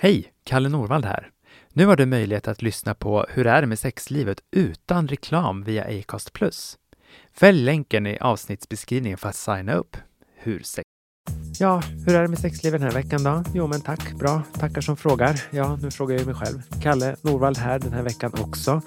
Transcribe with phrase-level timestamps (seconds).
[0.00, 0.32] Hej!
[0.44, 1.30] Kalle Norvald här.
[1.72, 5.84] Nu har du möjlighet att lyssna på Hur är det med sexlivet utan reklam via
[5.84, 6.30] Acast+.
[7.32, 9.96] Fäll länken i avsnittsbeskrivningen för att signa upp.
[10.36, 10.84] Hur sex...
[11.58, 13.44] Ja, hur är det med sexlivet den här veckan då?
[13.54, 14.12] Jo, men tack.
[14.12, 14.42] Bra.
[14.52, 15.42] Tackar som frågar.
[15.50, 16.62] Ja, nu frågar jag mig själv.
[16.82, 18.82] Kalle Norvald här den här veckan också.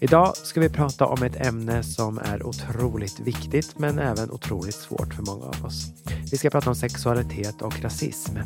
[0.00, 5.14] Idag ska vi prata om ett ämne som är otroligt viktigt, men även otroligt svårt
[5.14, 5.86] för många av oss.
[6.30, 8.36] Vi ska prata om sexualitet och rasism.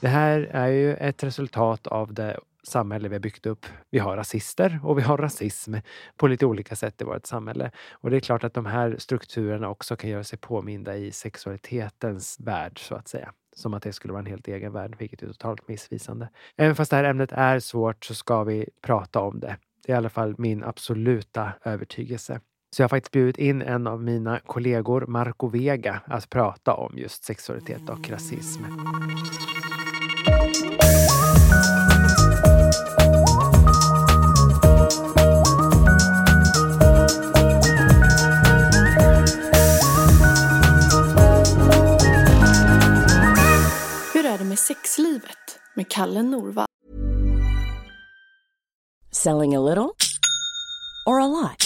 [0.00, 3.66] Det här är ju ett resultat av det samhälle vi har byggt upp.
[3.90, 5.74] Vi har rasister och vi har rasism
[6.16, 7.70] på lite olika sätt i vårt samhälle.
[7.90, 12.40] Och det är klart att de här strukturerna också kan göra sig påminda i sexualitetens
[12.40, 13.32] värld, så att säga.
[13.56, 16.28] Som att det skulle vara en helt egen värld, vilket är totalt missvisande.
[16.56, 19.56] Även fast det här ämnet är svårt så ska vi prata om det.
[19.86, 22.40] Det är i alla fall min absoluta övertygelse.
[22.76, 26.98] Så jag har faktiskt bjudit in en av mina kollegor, Marco Vega, att prata om
[26.98, 28.64] just sexualitet och rasism.
[44.14, 46.68] Hur är det med sexlivet med Kalle Norvald?
[49.10, 49.90] Selling a little
[51.06, 51.65] or a lot?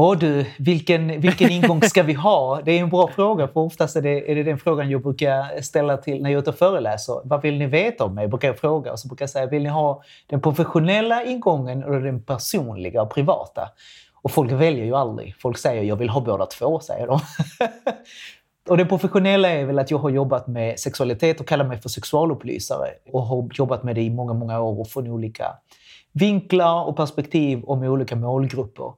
[0.00, 2.60] Åh du, vilken, vilken ingång ska vi ha?
[2.64, 5.60] Det är en bra fråga, för oftast är det, är det den frågan jag brukar
[5.62, 7.20] ställa till när jag är ute och föreläser.
[7.24, 8.28] Vad vill ni veta om mig?
[8.28, 8.92] Brukar jag fråga.
[8.92, 13.14] Och så brukar jag säga, vill ni ha den professionella ingången eller den personliga och
[13.14, 13.68] privata?
[14.22, 15.34] Och folk väljer ju aldrig.
[15.38, 17.20] Folk säger, jag vill ha båda två, säger de.
[18.68, 21.88] Och det professionella är väl att jag har jobbat med sexualitet och kallar mig för
[21.88, 22.88] sexualupplysare.
[23.12, 25.44] Och har jobbat med det i många, många år och från olika
[26.12, 28.92] vinklar och perspektiv och med olika målgrupper.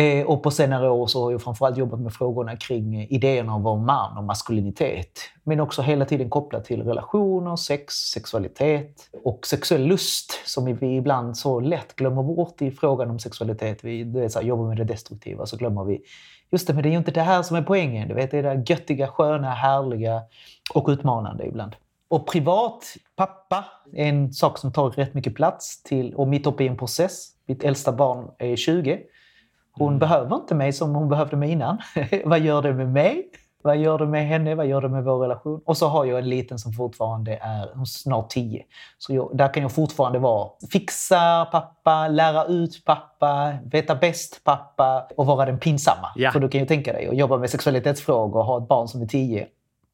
[0.00, 3.54] Eh, och på senare år så har jag framförallt jobbat med frågorna kring eh, idéerna
[3.54, 5.20] om man och maskulinitet.
[5.44, 11.36] Men också hela tiden kopplat till relationer, sex, sexualitet och sexuell lust som vi ibland
[11.36, 13.84] så lätt glömmer bort i frågan om sexualitet.
[13.84, 16.02] Vi det är så här, jobbar med det destruktiva så glömmer vi
[16.52, 18.08] Just det, men det är ju inte det här som är poängen.
[18.08, 20.22] Du vet, det är det göttiga, sköna, härliga
[20.74, 21.76] och utmanande ibland.
[22.08, 22.84] Och privat,
[23.16, 25.82] pappa, är en sak som tar rätt mycket plats.
[25.82, 27.28] Till, och mitt uppe i en process.
[27.46, 29.00] Mitt äldsta barn är 20.
[29.72, 29.98] Hon mm.
[29.98, 31.78] behöver inte mig som hon behövde mig innan.
[32.24, 33.30] Vad gör det med mig?
[33.62, 34.54] Vad gör det med henne?
[34.54, 35.60] Vad gör det med vår relation?
[35.64, 38.64] Och så har jag en liten som fortfarande är snart tio.
[38.98, 45.06] Så jag, där kan jag fortfarande vara fixa pappa, lära ut pappa, veta bäst pappa
[45.16, 46.08] och vara den pinsamma.
[46.14, 46.30] Ja.
[46.30, 49.02] För du kan ju tänka dig att jobba med sexualitetsfrågor och ha ett barn som
[49.02, 49.46] är tio.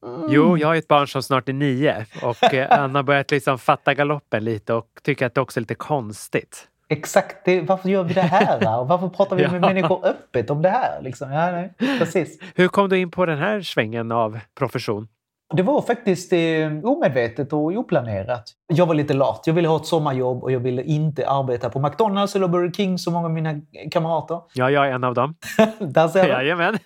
[0.05, 0.27] Mm.
[0.29, 3.59] Jo, jag har ett barn som snart är nio och eh, Anna har börjat liksom
[3.59, 6.67] fatta galoppen lite och tycker att det också är lite konstigt.
[6.89, 8.79] Exakt, det, varför gör vi det här?
[8.79, 9.51] Och varför pratar vi ja.
[9.51, 11.01] med människor öppet om det här?
[11.01, 11.31] Liksom?
[11.31, 12.39] Ja, nej, precis.
[12.55, 15.07] Hur kom du in på den här svängen av profession?
[15.53, 16.39] Det var faktiskt eh,
[16.83, 18.43] omedvetet och oplanerat.
[18.73, 19.43] Jag var lite lat.
[19.45, 22.97] Jag ville ha ett sommarjobb och jag ville inte arbeta på McDonalds eller Burger King
[22.97, 23.61] som många av mina
[23.91, 24.41] kamrater.
[24.53, 25.35] Ja, jag är en av dem.
[25.79, 26.29] Där ser du.
[26.29, 26.77] Jajamän.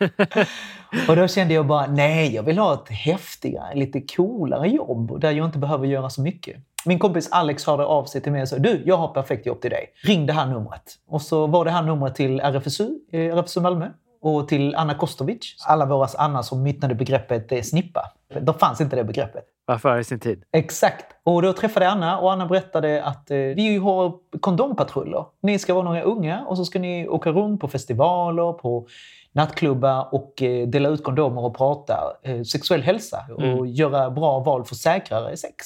[1.10, 5.32] och då kände jag bara, nej, jag vill ha ett häftigare, lite coolare jobb där
[5.32, 6.56] jag inte behöver göra så mycket.
[6.86, 9.62] Min kompis Alex hörde av sig till mig och sa du, jag har perfekt jobb
[9.62, 9.88] till dig.
[10.04, 10.84] Ring det här numret.
[11.08, 13.88] Och så var det här numret till RFSU, eh, RFSU Malmö
[14.22, 15.56] och till Anna Kostovic.
[15.68, 18.12] Alla våra Anna som myntade begreppet eh, snippa.
[18.42, 19.44] Då fanns inte det begreppet.
[19.66, 20.44] Var före sin tid.
[20.54, 21.06] Exakt.
[21.24, 25.26] Och då träffade jag Anna och Anna berättade att eh, vi har kondompatruller.
[25.42, 28.88] Ni ska vara några unga och så ska ni åka runt på festivaler, på
[29.34, 33.66] nattklubbar och eh, dela ut kondomer och prata eh, sexuell hälsa och Mm.
[33.66, 35.66] göra bra val för säkrare sex.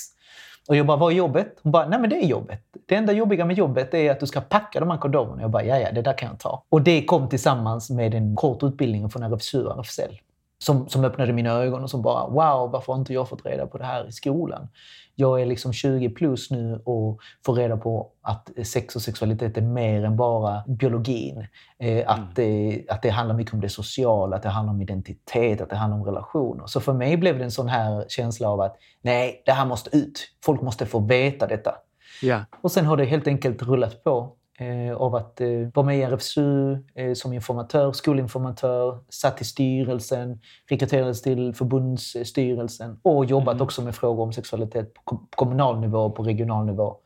[0.68, 1.60] Och jag bara, vad är jobbet?
[1.64, 2.62] Hon bara, nej men det är jobbet.
[2.86, 5.42] Det enda jobbiga med jobbet är att du ska packa de här kondomerna.
[5.42, 6.64] Jag bara, ja ja, det där kan jag ta.
[6.70, 10.20] Och det kom tillsammans med en kort utbildning från RFSU och RFSL.
[10.66, 13.68] Som, som öppnade mina ögon och som bara, wow, varför har inte jag fått reda
[13.68, 14.68] på det här i skolan?
[15.16, 19.62] Jag är liksom 20 plus nu och får reda på att sex och sexualitet är
[19.62, 21.48] mer än bara biologin.
[21.80, 25.62] Eh, att, det, att det handlar mycket om det sociala, att det handlar om identitet,
[25.62, 26.68] att det handlar om relationer.
[26.68, 29.98] Så för mig blev det en sån här känsla av att nej, det här måste
[29.98, 30.20] ut.
[30.46, 31.76] Folk måste få veta detta.
[32.22, 32.46] Ja.
[32.62, 36.02] Och sen har det helt enkelt rullat på eh, av att eh, vara med i
[36.02, 43.96] RFSU eh, som informatör, skolinformatör, satt i styrelsen, rekryterades till förbundsstyrelsen och jobbat också med
[43.96, 46.98] frågor om sexualitet på kom- kommunal nivå och på regional nivå.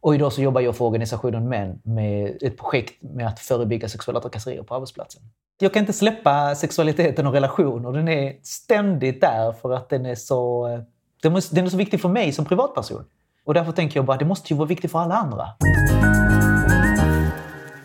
[0.00, 4.20] Och idag så jobbar jag för organisationen Män med ett projekt med att förebygga sexuella
[4.20, 5.22] trakasserier på arbetsplatsen.
[5.60, 7.92] Jag kan inte släppa sexualiteten och relationer.
[7.92, 10.80] Den är ständigt där för att den är så, eh,
[11.22, 13.04] den är, den är så viktig för mig som privatperson.
[13.44, 15.48] Och därför tänker jag bara att det måste ju vara viktigt för alla andra.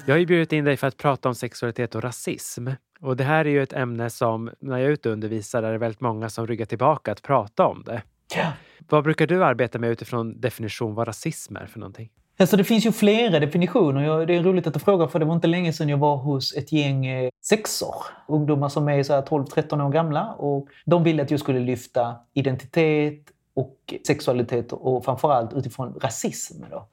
[0.08, 2.68] Jag har ju bjudit in dig för att prata om sexualitet och rasism.
[3.02, 5.72] Och det här är ju ett ämne som, när jag är ute och undervisar, är
[5.72, 8.02] det väldigt många som ryggar tillbaka att prata om det.
[8.36, 8.52] Ja.
[8.90, 12.10] Vad brukar du arbeta med utifrån definition vad rasism är för någonting?
[12.40, 14.26] Alltså det finns ju flera definitioner.
[14.26, 16.56] Det är roligt att du frågar för det var inte länge sedan jag var hos
[16.56, 17.96] ett gäng eh, sexor.
[18.28, 20.34] Ungdomar som är så här 12-13 år gamla.
[20.34, 26.64] Och de ville att jag skulle lyfta identitet och sexualitet och framförallt utifrån rasism.
[26.72, 26.88] Då.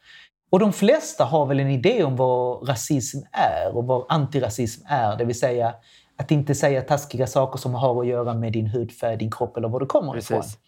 [0.55, 5.17] Och de flesta har väl en idé om vad rasism är och vad antirasism är.
[5.17, 5.75] Det vill säga
[6.17, 9.69] att inte säga taskiga saker som har att göra med din hudfärg, din kropp eller
[9.69, 10.41] var du kommer ifrån.
[10.41, 10.59] Precis.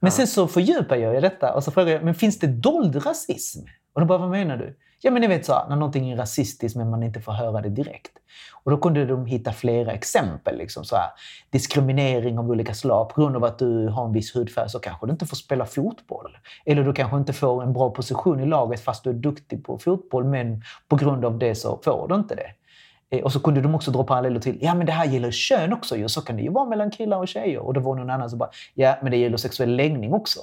[0.00, 3.60] Men sen så fördjupar jag detta och så frågar jag, men finns det dold rasism?
[3.94, 4.76] Och då bara, vad menar du?
[5.02, 7.60] Ja, men ni vet så här, när någonting är rasistiskt men man inte får höra
[7.60, 8.12] det direkt.
[8.62, 10.58] Och då kunde de hitta flera exempel.
[10.58, 11.10] Liksom så här,
[11.50, 13.08] diskriminering av olika slag.
[13.08, 15.66] På grund av att du har en viss hudfärg så kanske du inte får spela
[15.66, 16.36] fotboll.
[16.64, 19.78] Eller du kanske inte får en bra position i laget fast du är duktig på
[19.78, 22.50] fotboll men på grund av det så får du inte det.
[23.10, 25.72] Eh, och så kunde de också dra paralleller till, ja men det här gäller kön
[25.72, 27.58] också ju, så kan det ju vara mellan killar och tjejer.
[27.58, 30.40] Och det var någon annan som bara, ja men det gäller sexuell läggning också.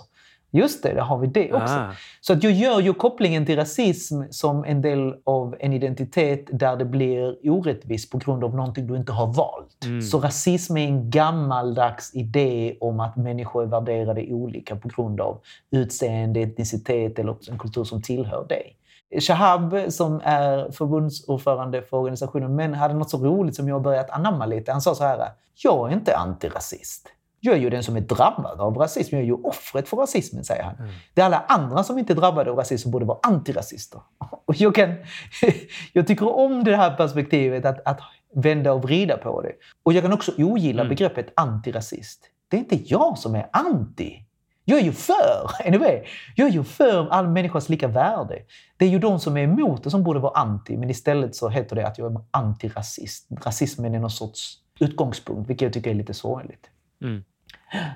[0.58, 1.74] Just det, där har vi det också.
[1.74, 1.92] Ah.
[2.22, 6.76] Så att jag gör ju kopplingen till rasism som en del av en identitet där
[6.76, 9.86] det blir orättvist på grund av någonting du inte har valt.
[9.86, 10.02] Mm.
[10.02, 15.40] Så rasism är en gammaldags idé om att människor är värderade olika på grund av
[15.72, 18.74] utseende, etnicitet eller en kultur som tillhör dig.
[19.20, 24.46] Shahab, som är förbundsordförande för organisationen Men, hade något så roligt som jag börjat anamma
[24.46, 24.72] lite.
[24.72, 25.28] Han sa så här,
[25.64, 27.08] jag är inte antirasist.
[27.40, 29.16] Jag är ju den som är drabbad av rasism.
[29.16, 30.76] Jag är ju offret för rasismen, säger han.
[31.14, 34.02] Det är alla andra som inte är drabbade av rasism som borde vara antirasister.
[34.46, 34.96] Och jag, kan,
[35.94, 38.00] jag tycker om det här perspektivet, att, att
[38.36, 39.52] vända och vrida på det.
[39.84, 40.90] Och jag kan också ogilla Mm.
[40.90, 42.22] begreppet antirasist.
[42.48, 44.24] Det är inte jag som är anti.
[44.66, 46.04] Jag är ju för, anyway.
[46.36, 48.36] Jag är ju för all människas lika värde.
[48.78, 51.50] Det är ju de som är emot det som borde vara anti, men istället så
[51.50, 53.28] heter det att jag är antirasist.
[53.44, 56.70] Rasismen är någon sorts utgångspunkt, vilket jag tycker är lite sorgligt.
[57.02, 57.24] Mm.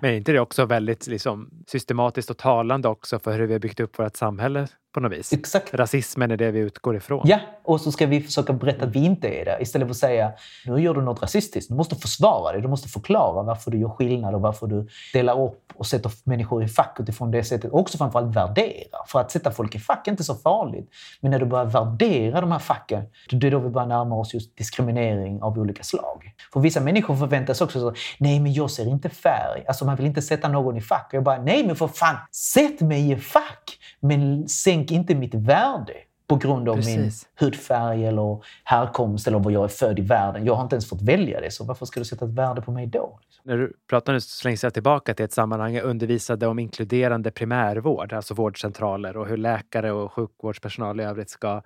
[0.01, 3.59] Men är inte det också väldigt liksom, systematiskt och talande också för hur vi har
[3.59, 4.67] byggt upp vårt samhälle?
[4.93, 5.33] På något vis?
[5.33, 5.73] Exakt.
[5.73, 7.21] Rasismen är det vi utgår ifrån.
[7.25, 9.57] Ja, och så ska vi försöka berätta att vi inte är det.
[9.61, 10.31] Istället för att säga,
[10.65, 11.69] nu gör du något rasistiskt.
[11.69, 12.61] Du måste försvara det.
[12.61, 16.63] Du måste förklara varför du gör skillnad och varför du delar upp och sätter människor
[16.63, 17.71] i fack utifrån det sättet.
[17.71, 18.97] Och också framförallt värdera.
[19.07, 20.89] För att sätta folk i fack är inte så farligt.
[21.21, 24.33] Men när du börjar värdera de här facken, det är då vi börjar närma oss
[24.33, 26.31] just diskriminering av olika slag.
[26.53, 29.63] För vissa människor förväntas också så, nej men jag ser inte färg.
[29.67, 31.07] Alltså man vill inte sätta någon i fack.
[31.07, 33.77] Och jag bara, nej men för fan, sätt mig i fack!
[34.01, 35.93] Men sänk inte mitt värde
[36.31, 37.27] på grund av min Precis.
[37.39, 40.45] hudfärg eller härkomst eller var jag är född i världen.
[40.45, 42.71] Jag har inte ens fått välja det, så varför ska du sätta ett värde på
[42.71, 43.19] mig då?
[43.43, 47.31] När du pratar nu så slängs jag tillbaka till ett sammanhang jag undervisade om inkluderande
[47.31, 51.61] primärvård, alltså vårdcentraler och hur läkare och sjukvårdspersonal i övrigt ska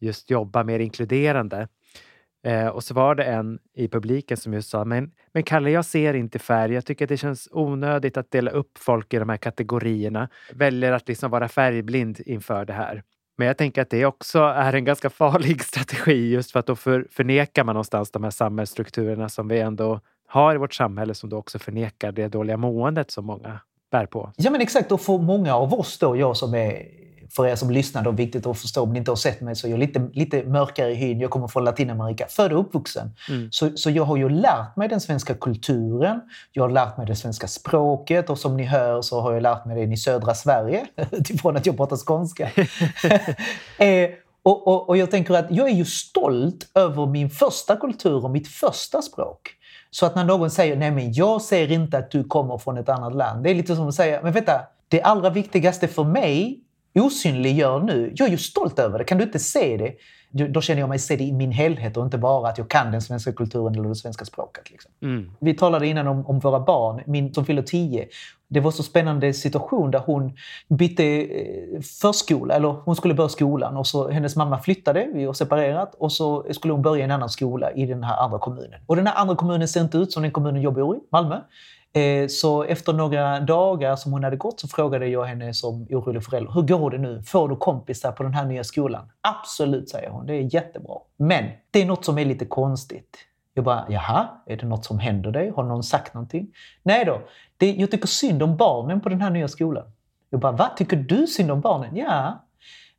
[0.00, 1.68] just jobba mer inkluderande.
[2.42, 5.84] Eh, och så var det en i publiken som just sa, men, men Kalle, jag
[5.84, 6.74] ser inte färg.
[6.74, 10.28] Jag tycker att det känns onödigt att dela upp folk i de här kategorierna.
[10.52, 13.02] Väljer att liksom vara färgblind inför det här.
[13.38, 16.76] Men jag tänker att det också är en ganska farlig strategi just för att då
[16.76, 21.30] för, förnekar man någonstans de här samhällsstrukturerna som vi ändå har i vårt samhälle som
[21.30, 24.32] då också förnekar det dåliga måendet som många bär på.
[24.36, 26.86] Ja men exakt, och för många av oss då, jag som är
[27.30, 29.66] för er som lyssnar, då, viktigt att förstå om ni inte har sett mig, så
[29.66, 31.20] är jag lite, lite mörkare i hyn.
[31.20, 33.10] Jag kommer från Latinamerika, född och uppvuxen.
[33.28, 33.48] Mm.
[33.52, 36.20] Så, så jag har ju lärt mig den svenska kulturen,
[36.52, 39.64] jag har lärt mig det svenska språket och som ni hör så har jag lärt
[39.64, 42.44] mig det i södra Sverige, utifrån att jag pratar skånska.
[43.78, 44.10] eh,
[44.42, 48.30] och, och, och jag tänker att jag är ju stolt över min första kultur och
[48.30, 49.56] mitt första språk.
[49.90, 52.88] Så att när någon säger nej men jag ser inte att du kommer från ett
[52.88, 53.44] annat land.
[53.44, 56.60] Det är lite som att säga, men vänta, det allra viktigaste för mig
[56.94, 59.94] osynliggör nu, jag är ju stolt över det, kan du inte se det?
[60.48, 62.92] Då känner jag mig se det i min helhet och inte bara att jag kan
[62.92, 64.70] den svenska kulturen eller det svenska språket.
[64.70, 64.90] Liksom.
[65.02, 65.30] Mm.
[65.40, 68.08] Vi talade innan om, om, våra barn, min som fyller tio.
[68.48, 70.32] Det var så spännande situation där hon
[70.68, 75.32] bytte eh, förskola, eller hon skulle börja skolan och så hennes mamma flyttade, vi har
[75.32, 78.80] separerat, och så skulle hon börja i en annan skola i den här andra kommunen.
[78.86, 81.40] Och den här andra kommunen ser inte ut som den kommunen jag bor i, Malmö.
[81.92, 86.24] Eh, så efter några dagar som hon hade gått så frågade jag henne som orolig
[86.24, 87.22] förälder, hur går det nu?
[87.22, 89.10] Får du kompisar på den här nya skolan?
[89.20, 90.26] Absolut, säger hon.
[90.26, 90.98] Det är jättebra.
[91.16, 93.18] Men det är något som är lite konstigt.
[93.54, 95.52] Jag bara, jaha, är det något som händer dig?
[95.56, 96.46] Har någon sagt någonting?
[96.82, 97.20] Nej då,
[97.56, 99.84] det, jag tycker synd om barnen på den här nya skolan.
[100.30, 101.96] Jag bara, vad tycker du synd om barnen?
[101.96, 102.44] Ja,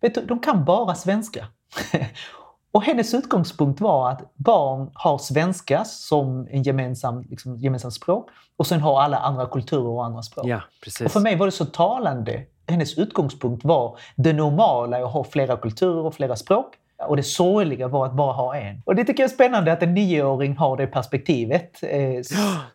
[0.01, 1.47] vet du, de kan bara svenska.
[2.71, 8.67] Och hennes utgångspunkt var att barn har svenska som en gemensam, liksom, gemensam språk och
[8.67, 10.45] sen har alla andra kulturer och andra språk.
[10.47, 10.61] Ja.
[11.05, 12.43] Och för mig var det så talande.
[12.67, 16.73] Hennes utgångspunkt var det normala att ha flera kulturer och flera språk.
[17.07, 18.81] Och det sorgliga var att bara ha en.
[18.85, 22.21] Och det tycker jag är spännande att en nioåring har det perspektivet eh,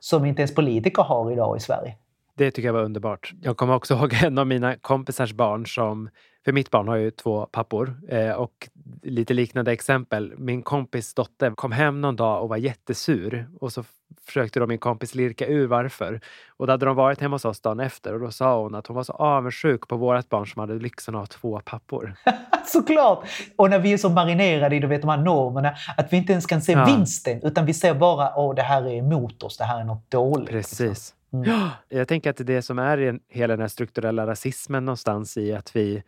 [0.01, 1.95] som inte ens politiker har idag i Sverige.
[2.37, 3.33] Det tycker jag var underbart.
[3.43, 6.09] Jag kommer också ihåg en av mina kompisars barn som
[6.47, 8.69] för mitt barn har ju två pappor eh, och
[9.03, 10.35] lite liknande exempel.
[10.37, 13.85] Min kompis dotter kom hem någon dag och var jättesur och så
[14.27, 16.21] försökte då min kompis lirka ur varför.
[16.49, 18.87] Och då hade de varit hemma hos oss dagen efter och då sa hon att
[18.87, 22.15] hon var så avundsjuk på vårt barn som hade lyxen att ha två pappor.
[22.67, 23.29] Såklart!
[23.57, 26.33] Och när vi är så marinerade i du vet, de här normerna att vi inte
[26.33, 26.85] ens kan se ja.
[26.85, 30.11] vinsten utan vi ser bara att det här är emot oss, det här är något
[30.11, 30.51] dåligt.
[30.51, 31.15] Precis.
[31.33, 31.69] Mm.
[31.89, 36.03] Jag tänker att det som är hela den här strukturella rasismen någonstans i att vi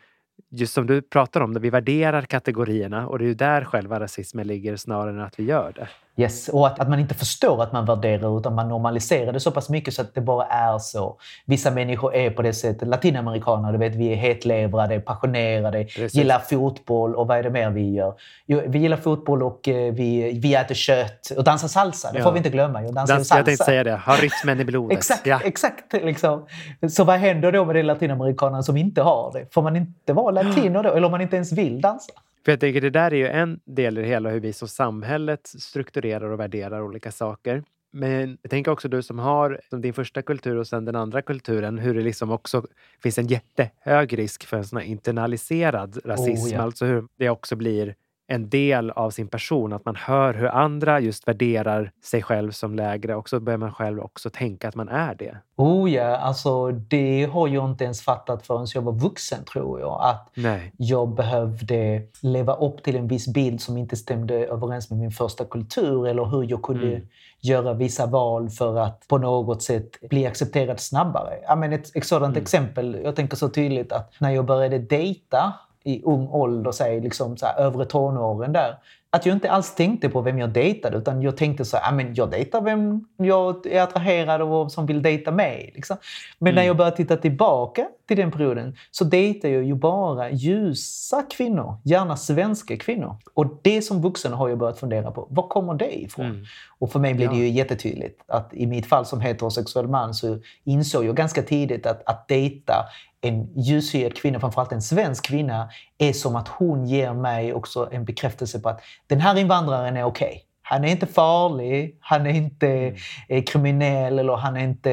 [0.50, 4.00] just som du pratar om, när vi värderar kategorierna och det är ju där själva
[4.00, 5.88] rasismen ligger snarare än att vi gör det.
[6.18, 9.50] Yes, och att, att man inte förstår att man värderar utan man normaliserar det så
[9.50, 11.16] pass mycket så att det bara är så.
[11.46, 12.88] Vissa människor är på det sättet.
[12.88, 16.14] Latinamerikaner, du vet, vi är hetlevrade, passionerade, Precis.
[16.14, 18.14] gillar fotboll och vad är det mer vi gör?
[18.46, 22.12] Jo, vi gillar fotboll och eh, vi, vi äter kött och dansar salsa.
[22.12, 22.24] Det ja.
[22.24, 22.82] får vi inte glömma.
[22.82, 23.38] Jag dansar Dans, salsa.
[23.38, 24.98] Jag tänkte säga det, har rytmen i blodet.
[24.98, 25.40] exakt, ja.
[25.44, 25.92] exakt.
[25.92, 26.46] Liksom.
[26.90, 29.54] Så vad händer då med de latinamerikanerna som inte har det?
[29.54, 30.92] Får man inte vara latino då?
[30.92, 32.12] Eller om man inte ens vill dansa?
[32.48, 34.68] För jag tänker det där är ju en del i det hela hur vi som
[34.68, 37.64] samhället strukturerar och värderar olika saker.
[37.92, 41.22] Men jag tänker också du som har som din första kultur och sen den andra
[41.22, 42.66] kulturen, hur det liksom också
[43.02, 46.46] finns en jättehög risk för en sån här internaliserad rasism.
[46.46, 46.62] Oh, ja.
[46.62, 47.94] Alltså hur det också blir
[48.30, 49.72] en del av sin person.
[49.72, 53.74] Att man hör hur andra just värderar sig själv som lägre och så börjar man
[53.74, 55.36] själv också tänka att man är det.
[55.56, 60.00] Oh ja, alltså det har jag inte ens fattat förrän jag var vuxen tror jag.
[60.02, 60.72] Att Nej.
[60.76, 65.44] jag behövde leva upp till en viss bild som inte stämde överens med min första
[65.44, 67.08] kultur eller hur jag kunde mm.
[67.40, 71.38] göra vissa val för att på något sätt bli accepterad snabbare.
[71.42, 72.42] Ja, men ett, ett sådant mm.
[72.42, 75.54] exempel, jag tänker så tydligt att när jag började dejta
[75.88, 78.74] i ung ålder, säg liksom så här, övre tonåren där,
[79.10, 82.14] att jag inte alls tänkte på vem jag dejtade utan jag tänkte så här, men
[82.14, 85.72] jag dejtar vem jag är attraherad av och som vill dejta mig.
[85.74, 85.96] Liksom.
[86.38, 86.54] Men mm.
[86.54, 91.76] när jag började titta tillbaka till den perioden så dejtar jag ju bara ljusa kvinnor,
[91.84, 93.16] gärna svenska kvinnor.
[93.34, 96.26] Och det som vuxen har jag börjat fundera på, var kommer det ifrån?
[96.26, 96.44] Mm.
[96.78, 100.38] Och för mig blev det ju jättetydligt att i mitt fall som heterosexuell man så
[100.64, 102.74] insåg jag ganska tidigt att, att dejta
[103.20, 108.04] en ljushyad kvinna, framförallt en svensk kvinna, är som att hon ger mig också en
[108.04, 110.26] bekräftelse på att den här invandraren är okej.
[110.26, 110.40] Okay.
[110.62, 112.94] Han är inte farlig, han är inte mm.
[113.28, 114.92] Eh, kriminell eller han är inte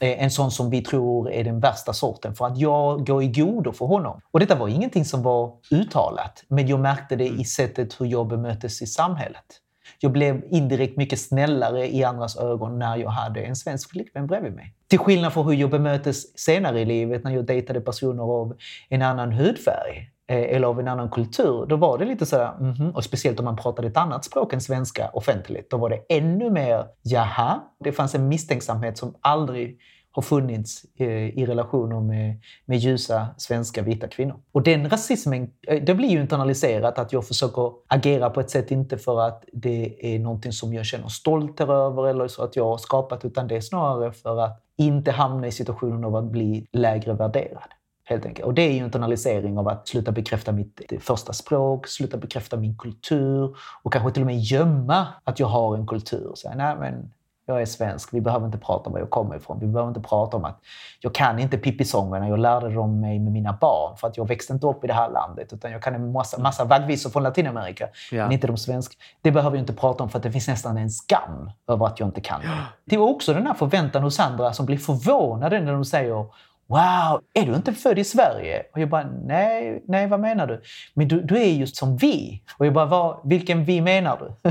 [0.00, 3.28] eh, en sån som vi tror är den värsta sorten för att jag går i
[3.28, 4.20] godo för honom.
[4.30, 7.44] Och detta var ingenting som var uttalat, men jag märkte det i mm.
[7.44, 9.60] sättet hur jag bemöttes i samhället.
[9.98, 14.52] Jag blev indirekt mycket snällare i andras ögon när jag hade en svensk flickvän bredvid
[14.52, 14.74] mig.
[14.88, 18.56] Till skillnad från hur jag bemöttes senare i livet när jag dejtade personer av
[18.88, 22.74] en annan hudfärg eh, eller av en annan kultur, då var det lite sådär, mm
[22.74, 22.92] -hmm.
[22.92, 26.50] och speciellt om man pratade ett annat språk än svenska offentligt, då var det ännu
[26.50, 27.60] mer jaha.
[27.84, 29.78] Det fanns en misstänksamhet som aldrig
[30.14, 34.36] har funnits eh, i relationer med, med ljusa svenska vita kvinnor.
[34.52, 38.70] Och den rasismen, eh, det blir ju internaliserat att jag försöker agera på ett sätt,
[38.70, 42.64] inte för att det är någonting som jag känner stolt över eller så att jag
[42.64, 46.66] har skapat, utan det är snarare för att inte hamna i situationen av att bli
[46.72, 47.68] lägre värderad.
[48.04, 48.46] Helt enkelt.
[48.46, 52.56] Och det är ju internalisering av att sluta bekräfta mitt eh, första språk, sluta bekräfta
[52.56, 56.32] min kultur och kanske till och med gömma att jag har en kultur.
[56.34, 57.10] Så, nej, men
[57.46, 59.58] jag är svensk, vi behöver inte prata om var jag kommer ifrån.
[59.60, 60.60] Vi behöver inte prata om att
[61.00, 64.52] jag kan inte Pippi-sångerna, jag lärde dem mig med mina barn för att jag växte
[64.52, 65.52] inte upp i det här landet.
[65.52, 68.22] Utan jag kan en massa, massa vaggvisor från Latinamerika, ja.
[68.22, 68.94] men inte de svenska.
[69.22, 72.00] Det behöver jag inte prata om för att det finns nästan en skam över att
[72.00, 72.48] jag inte kan det.
[72.84, 76.26] Det var också den här förväntan hos andra som blir förvånade när de säger
[76.66, 78.62] Wow, är du inte född i Sverige?
[78.72, 80.62] Och jag bara, nej, nej vad menar du?
[80.94, 82.42] Men du, du är ju som vi.
[82.58, 84.50] Och jag bara, vad, vilken vi menar du?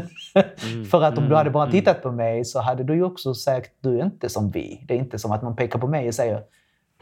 [0.72, 1.72] Mm, För att om mm, du hade bara mm.
[1.72, 4.86] tittat på mig så hade du ju också sagt, du är inte som vi.
[4.88, 6.44] Det är inte som att man pekar på mig och säger,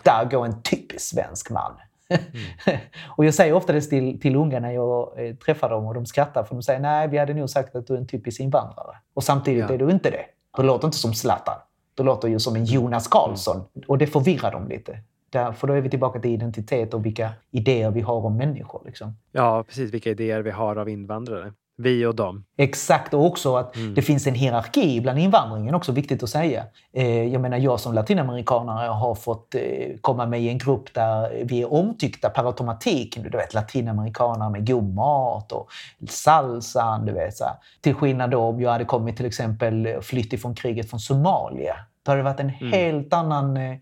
[0.03, 1.71] där går en typisk svensk man.
[2.09, 2.79] Mm.
[3.07, 6.05] och jag säger ofta det till, till unga när jag eh, träffar dem och de
[6.05, 8.95] skrattar för de säger, nej, vi hade nog sagt att du är en typisk invandrare.
[9.13, 9.73] Och samtidigt ja.
[9.73, 10.25] är du inte det.
[10.57, 11.55] Du låter inte som Zlatan.
[12.01, 13.61] Du låter ju som en Jonas Karlsson.
[13.87, 14.97] Och det förvirrar dem lite.
[15.29, 18.81] Där, för då är vi tillbaka till identitet och vilka idéer vi har om människor.
[18.85, 19.17] Liksom.
[19.31, 19.93] Ja, precis.
[19.93, 21.53] Vilka idéer vi har av invandrare.
[21.77, 22.43] Vi och dem.
[22.57, 23.93] Exakt, och också att mm.
[23.93, 26.63] det finns en hierarki bland invandringen, också viktigt att säga.
[26.93, 29.61] Eh, jag menar, jag som latinamerikanare har fått eh,
[30.01, 33.17] komma med i en grupp där vi är omtyckta per automatik.
[33.23, 35.69] Du vet, latinamerikanare med god mat och
[36.09, 37.37] salsan, du vet.
[37.37, 37.45] Så.
[37.81, 41.75] Till skillnad då om jag hade kommit till exempel flytt ifrån kriget från Somalia.
[42.03, 42.71] Då hade det varit en mm.
[42.71, 43.77] helt annan eh,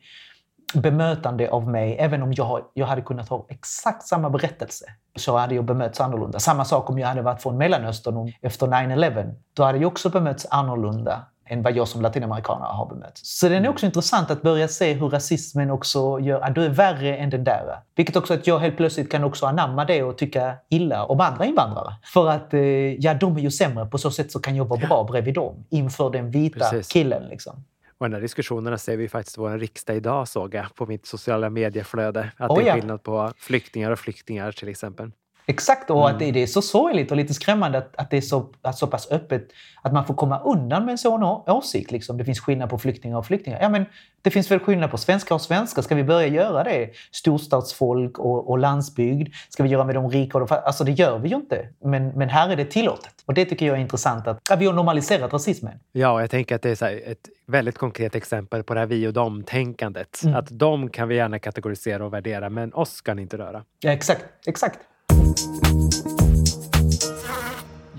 [0.73, 4.85] bemötande av mig, även om jag, jag hade kunnat ha exakt samma berättelse,
[5.15, 6.39] så hade jag bemötts annorlunda.
[6.39, 9.33] Samma sak om jag hade varit från Mellanöstern efter 9-11.
[9.53, 13.39] Då hade jag också bemötts annorlunda än vad jag som latinamerikanare har bemötts.
[13.39, 16.69] Så det är också intressant att börja se hur rasismen också gör att du är
[16.69, 17.79] värre än den där.
[17.95, 21.45] Vilket också att jag helt plötsligt kan också anamma det och tycka illa om andra
[21.45, 21.93] invandrare.
[22.13, 22.59] För att eh,
[22.93, 25.65] ja, de är ju sämre, på så sätt så kan jag vara bra bredvid dem
[25.69, 26.87] inför den vita Precis.
[26.87, 27.23] killen.
[27.23, 27.63] Liksom.
[27.99, 31.05] Och den här diskussionerna ser vi faktiskt i vår riksdag idag såg jag på mitt
[31.05, 32.31] sociala medieflöde.
[32.37, 35.11] Att oh, det är skillnad på flyktingar och flyktingar till exempel.
[35.49, 36.13] Exakt, och mm.
[36.13, 38.77] att det, det, är så sorgligt och lite skrämmande att, att det är så, att
[38.77, 39.47] så pass öppet
[39.81, 41.91] att man får komma undan med en sån åsikt.
[41.91, 42.17] Liksom.
[42.17, 43.59] Det finns skillnad på flyktingar och flyktingar.
[43.61, 43.85] Ja, men
[44.21, 45.81] det finns väl skillnad på svenskar och svenskar.
[45.81, 46.89] Ska vi börja göra det?
[47.11, 49.33] Storstadsfolk och, och landsbygd.
[49.49, 51.67] Ska vi göra med de rika och de Alltså det gör vi ju inte.
[51.83, 53.13] Men, men här är det tillåtet.
[53.25, 55.79] Och det tycker jag är intressant att, att vi har normaliserat rasismen.
[55.91, 59.13] Ja, jag tänker att det är ett väldigt konkret exempel på det här vi och
[59.13, 60.23] dem-tänkandet.
[60.23, 60.35] Mm.
[60.35, 63.63] Att de kan vi gärna kategorisera och värdera, men oss kan inte röra.
[63.79, 64.25] Ja, exakt.
[64.47, 64.79] exakt.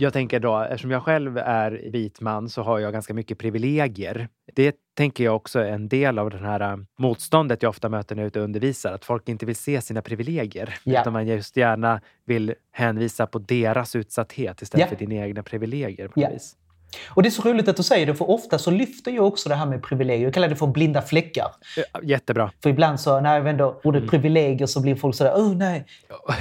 [0.01, 4.29] Jag tänker då, eftersom jag själv är vit man så har jag ganska mycket privilegier.
[4.55, 8.15] Det tänker jag också är en del av det här äh, motståndet jag ofta möter
[8.15, 8.93] när jag är ute och undervisar.
[8.93, 10.79] Att folk inte vill se sina privilegier.
[10.85, 11.01] Ja.
[11.01, 14.97] Utan man just gärna vill hänvisa på deras utsatthet istället ja.
[14.97, 16.09] för dina egna privilegier.
[16.09, 16.31] På ja.
[16.31, 16.57] vis.
[17.09, 19.49] Och det är så roligt att du säger det, för ofta så lyfter jag också
[19.49, 20.25] det här med privilegier.
[20.25, 21.47] Jag kallar det för blinda fläckar.
[22.03, 22.51] Jättebra.
[22.63, 24.11] För ibland så, när jag vänder ordet mm.
[24.11, 25.87] privilegier så blir folk sådär, oh nej.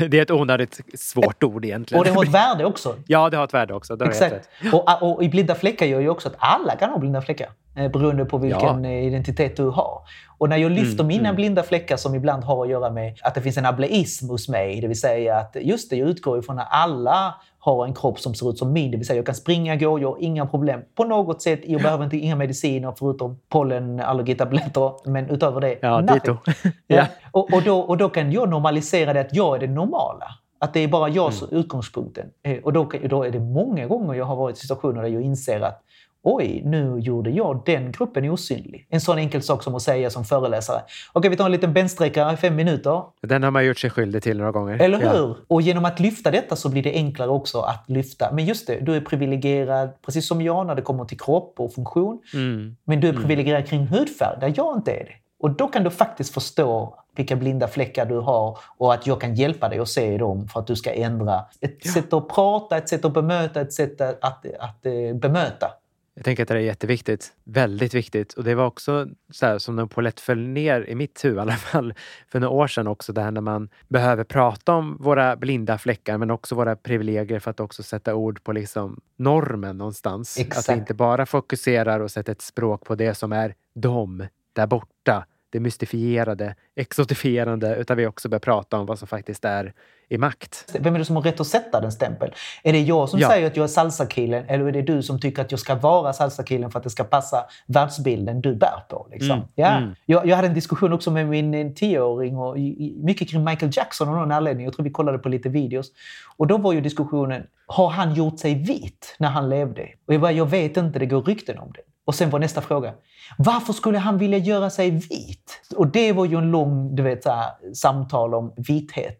[0.10, 2.00] Det är ett onödigt svårt ord egentligen.
[2.00, 2.96] Och det har ett värde också.
[3.08, 4.06] Ja, det har ett värde också.
[4.06, 4.50] Exakt.
[4.74, 7.50] Och, och, i blinda fläckar gör ju också att alla kan ha blinda fläckar.
[7.80, 8.90] Eh, beroende på vilken ja.
[8.90, 10.02] Eh, identitet du har.
[10.38, 11.36] Och när jag lyfter mm, mina mm.
[11.36, 14.82] blinda fläckar som ibland har att göra med att det finns en ableism hos mig,
[14.82, 18.36] det vill säga att just det, jag utgår ifrån att alla har en kropp som
[18.36, 18.92] ser ut som min.
[18.92, 21.62] Det vill säga jag kan springa, gå, jag har inga problem på något sätt.
[21.64, 25.10] Jag behöver inte inga mediciner förutom pollenallergitabletter.
[25.10, 26.38] Men utöver det, ja, dito.
[26.88, 27.06] ja.
[27.32, 30.26] Och, och, då, och då kan jag normalisera det att jag är det normala.
[30.60, 31.60] Att det är bara jag som mm.
[31.60, 32.26] utgångspunkten.
[32.44, 35.22] Eh, och då, då är det många gånger jag har varit i situationer där jag
[35.22, 35.84] inser att
[36.24, 38.88] oj, nu gjorde jag den gruppen osynlig.
[38.90, 40.82] En sån enkel sak som att säga som föreläsare.
[41.14, 43.04] Okej, vi tar en liten bänksträckare i fem minuter.
[43.22, 44.82] Den har man gjort sig skyldig till några gånger.
[44.82, 45.28] Eller hur?
[45.28, 45.36] Ja.
[45.48, 48.32] Och genom att lyfta detta så blir det enklare också att lyfta.
[48.32, 51.74] Men just det, du är privilegierad, precis som jag, när det kommer till kropp och
[51.74, 52.20] funktion.
[52.34, 52.76] Mm.
[52.84, 53.24] Men du är mm.
[53.24, 55.14] privilegierad kring hudfärg, där jag inte är det.
[55.40, 59.36] Och då kan du faktiskt förstå vilka blinda fläckar du har och att jag kan
[59.36, 61.92] hjälpa dig att se dem för att du ska ändra ett ja.
[61.92, 65.72] sätt att prata, ett sätt att bemöta, ett sätt att, att, att, att eh, bemöta.
[66.20, 67.34] Jag tänker att det är jätteviktigt.
[67.44, 68.34] Väldigt viktigt.
[68.34, 71.42] Och det var också så här, som en polett föll ner i mitt huvud i
[71.42, 71.94] alla fall
[72.28, 73.14] för några år sedan också.
[73.14, 77.52] Det här när man behöver prata om våra blinda fläckar men också våra privilegier för
[77.52, 80.38] att också sätta ord på liksom normen någonstans.
[80.40, 80.70] Exakt.
[80.70, 84.68] Att vi inte bara fokuserar och sätter ett språk på det som är dem där
[84.68, 89.74] borta det mystifierade, exotifierande, utan vi också börjar prata om vad som faktiskt är
[90.10, 90.76] i makt.
[90.80, 92.32] Vem är det som har rätt att sätta den stämpeln?
[92.64, 93.30] Är det jag som ja.
[93.30, 96.14] säger att jag är salsakillen eller är det du som tycker att jag ska vara
[96.14, 99.08] salsakillen för att det ska passa världsbilden du bär på?
[99.12, 99.32] Liksom?
[99.32, 99.46] Mm.
[99.56, 99.68] Ja.
[99.68, 99.96] Mm.
[100.06, 102.58] Jag, jag hade en diskussion också med min eh, tioåring, och
[103.04, 104.66] mycket kring Michael Jackson av någon anledning.
[104.66, 105.92] Jag tror vi kollade på lite videos.
[106.38, 109.90] Och då var ju diskussionen, har han gjort sig vit när han levde?
[110.06, 111.82] Och jag bara, jag vet inte, det går rykten om det.
[112.10, 112.94] Och sen var nästa fråga,
[113.38, 115.62] varför skulle han vilja göra sig vit?
[115.76, 119.20] Och det var ju en lång du vet, så här, samtal om vithet.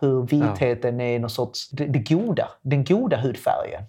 [0.00, 3.82] Hur vitheten är någon sorts, det, det goda, den goda hudfärgen.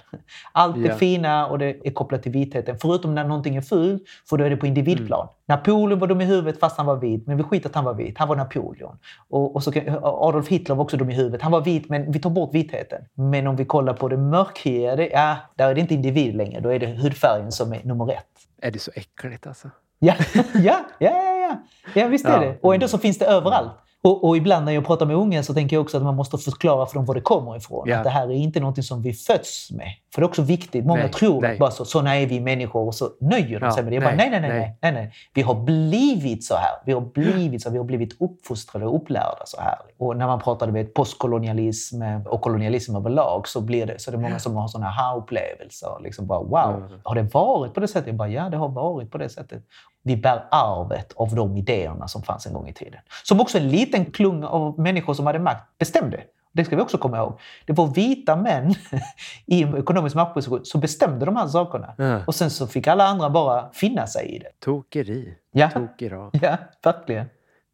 [0.51, 0.95] Allt det Ja.
[0.95, 2.77] fina och det är kopplat till vitheten.
[2.81, 5.27] Förutom när någonting är fult, för då är det på individplan.
[5.47, 7.93] Napoleon var dum i huvudet fast han var vit, men vi skiter att han var
[7.93, 8.17] vit.
[8.17, 8.97] Han var Napoleon.
[9.29, 9.71] Och, och så,
[10.03, 11.41] Adolf Hitler var också dum i huvudet.
[11.41, 13.01] Han var vit, men vi tar bort vitheten.
[13.13, 16.60] Men om vi kollar på det mörkhyade, ja, där är det inte individ längre.
[16.60, 18.25] Då är det hudfärgen som är nummer ett.
[18.62, 19.72] Är det så äckligt alltså?
[20.00, 20.15] Ja,
[20.54, 21.58] ja, ja, ja, ja.
[21.93, 22.60] ja visst är det.
[22.62, 23.72] Och ändå så finns det överallt.
[24.03, 26.38] Och, och ibland när jag pratar med unga så tänker jag också att man måste
[26.38, 27.83] förklara för dem var det kommer ifrån.
[27.89, 27.97] Ja.
[27.97, 29.88] Att det här är inte någonting som vi föds med.
[30.13, 30.86] För det är också viktigt.
[30.86, 31.57] Många Nej, tror nej.
[31.57, 33.95] bara så, såna är vi människor och så nöjer de Ja, sig med det.
[33.95, 34.77] Jag bara, nej, nej, nej, nej, nej.
[34.81, 35.13] nej, nej, nej.
[35.33, 36.71] Vi har blivit så här.
[36.86, 37.71] Vi har blivit så här.
[37.73, 39.75] Vi har blivit uppfostrade och upplärda så här.
[39.97, 44.21] Och när man pratar med postkolonialism och kolonialism överlag så blir det, så är det
[44.21, 45.89] många som har såna här upplevelser.
[46.03, 46.99] Liksom bara, wow, Mm.
[47.03, 48.07] har det varit på det sättet?
[48.07, 49.63] Jag bara, ja, det har varit på det sättet.
[50.08, 53.00] Vi bär arvet av de idéerna som fanns en gång i tiden.
[53.24, 56.24] Som också en liten klung av människor som hade makt bestämde.
[56.52, 57.39] Det ska vi också komma ihåg.
[57.65, 58.74] Det var vita män
[59.46, 61.93] i ekonomisk maktposition som bestämde de här sakerna.
[61.98, 62.20] Ja.
[62.28, 64.52] Och sen så fick alla andra bara finna sig i det.
[64.60, 65.38] Tokeri.
[65.52, 66.30] Ja, Tokera.
[66.34, 67.26] ja verkligen.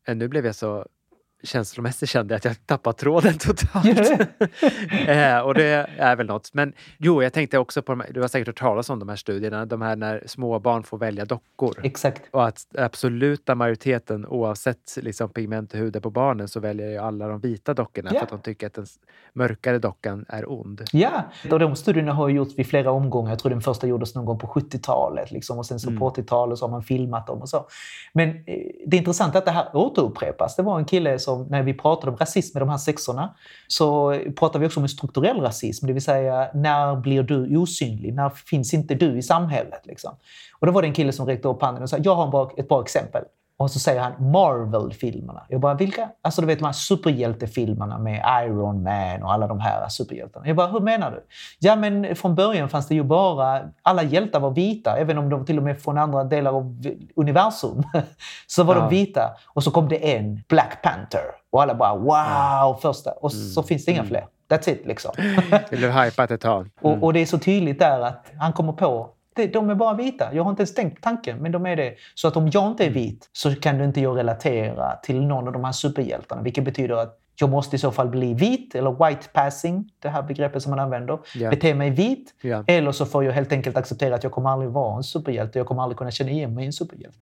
[0.08, 0.86] Eh, Nu blev jag så
[1.44, 4.00] känslomässigt kände jag att jag tappade tråden totalt.
[5.08, 6.54] Eh, och det är väl något.
[6.54, 9.10] Men jo, jag tänkte också på de här, du har säkert hört talas om de
[9.10, 11.80] här studierna, de här när små barn får välja dockor.
[11.84, 12.22] Exakt.
[12.32, 17.28] Och att absoluta majoriteten, oavsett liksom pigment och huden på barnen, så väljer ju alla
[17.28, 18.20] de vita dockorna Ja.
[18.20, 18.86] för att de tycker att den
[19.34, 20.82] mörkare dockan är ond.
[20.92, 21.12] Ja,
[21.52, 23.30] och de studierna har gjorts vid flera omgångar.
[23.32, 25.32] Jag tror den första gjordes någon gång på 70-talet.
[25.32, 27.66] Liksom, och sen så på 80-talet så har man filmat dem och så.
[28.14, 28.36] Men eh,
[28.88, 30.56] det är intressant att det här återupprepas.
[30.56, 33.36] Det var en kille som, när vi pratade om rasism med de här sexorna,
[33.68, 35.88] så pratade vi också om en strukturell rasism.
[35.88, 38.14] Det vill säga, när blir du osynlig?
[38.14, 39.82] När finns inte du i samhället?
[39.84, 40.16] Liksom?
[40.60, 42.32] Och då var det en kille som räckte upp handen och sa, jag har en
[42.32, 43.24] bra, ett bra exempel.
[43.58, 45.46] Och så säger han Marvel-filmerna.
[45.50, 46.10] Jag bara, vilka?
[46.22, 50.48] Alltså du vet de här superhjältefilmerna med Iron Man och alla de här superhjältarna.
[50.48, 51.24] Jag bara, hur menar du?
[51.60, 55.46] Ja men från början fanns det ju bara, alla hjältar var vita, även om de
[55.46, 56.78] till och med från andra delar av
[57.16, 57.84] universum.
[58.48, 58.82] så var Ja.
[58.82, 59.32] de vita.
[59.48, 61.22] Och så kom det en, Black Panther.
[61.52, 63.12] Och alla bara, wow, första.
[63.12, 64.26] Och så finns det inga fler.
[64.50, 65.12] That's it liksom.
[65.70, 66.70] Det blev hypat ett tag.
[66.82, 69.94] Och, och det är så tydligt där att han kommer på det, de är bara
[69.94, 70.34] vita.
[70.34, 71.96] Jag har inte ens tänkt tanken, men de är det.
[72.16, 75.48] Så att om jag inte är vit så kan du inte jag relatera till någon
[75.48, 76.42] av de här superhjältarna.
[76.42, 80.22] Vilket betyder att jag måste i så fall bli vit, eller white passing, det här
[80.22, 81.20] begreppet som man använder.
[81.36, 81.50] Ja.
[81.50, 82.34] Bete mig vit.
[82.42, 82.64] Ja.
[82.68, 85.60] Eller så får jag helt enkelt acceptera att jag kommer aldrig vara en superhjälte.
[85.60, 87.18] Jag kommer aldrig kunna känna igen mig i en superhjälte.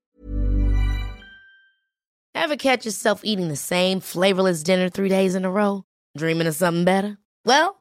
[2.34, 5.84] Ever catch yourself eating the same flavorless dinner three days in a row?
[6.18, 7.16] Dreaming of something better?
[7.46, 7.81] Well,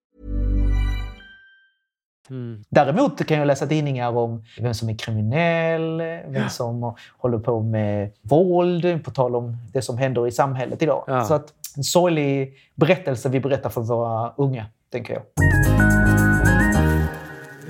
[2.69, 8.11] Däremot kan jag läsa tidningar om vem som är kriminell, vem som håller på med
[8.21, 11.03] våld, på tal om det som händer i samhället idag.
[11.07, 11.23] Ja.
[11.23, 15.23] Så att en sorglig berättelse vi berättar för våra unga, tänker jag.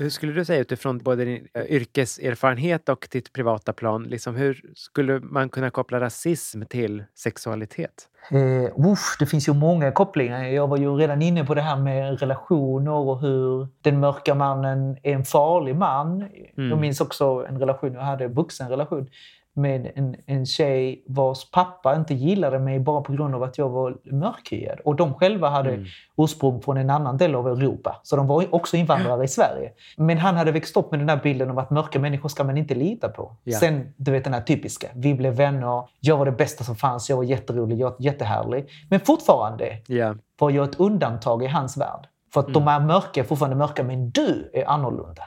[0.02, 4.62] Hur skulle du säga utifrån både din eh, yrkeserfarenhet och ditt privata plan, liksom hur
[4.74, 8.08] skulle man kunna koppla rasism till sexualitet?
[8.30, 10.44] Eh, usch, det finns ju många kopplingar.
[10.44, 14.96] Jag var ju redan inne på det här med relationer och hur den mörka mannen
[15.02, 16.28] är en farlig man.
[16.54, 19.10] Jag minns också en relation, jag hade en vuxen relation
[19.54, 23.68] med en, en tjej vars pappa inte gillade mig bara på grund av att jag
[23.68, 24.80] var mörkhyad.
[24.84, 25.84] Och de själva hade Mm.
[26.16, 28.00] ursprung från en annan del av Europa.
[28.02, 29.72] Så de var också invandrare i Sverige.
[29.96, 32.56] Men han hade växt upp med den där bilden av att mörka människor ska man
[32.56, 33.36] inte lita på.
[33.44, 33.58] Ja.
[33.58, 34.86] Sen, du vet den här typiska.
[34.94, 38.68] Vi blev vänner, jag var det bästa som fanns, jag var jätterolig, jag var jättehärlig.
[38.90, 40.14] Men fortfarande Ja.
[40.38, 42.06] var jag ett undantag i hans värld.
[42.32, 45.22] För att de är mörka, fortfarande mörka, men du är annorlunda.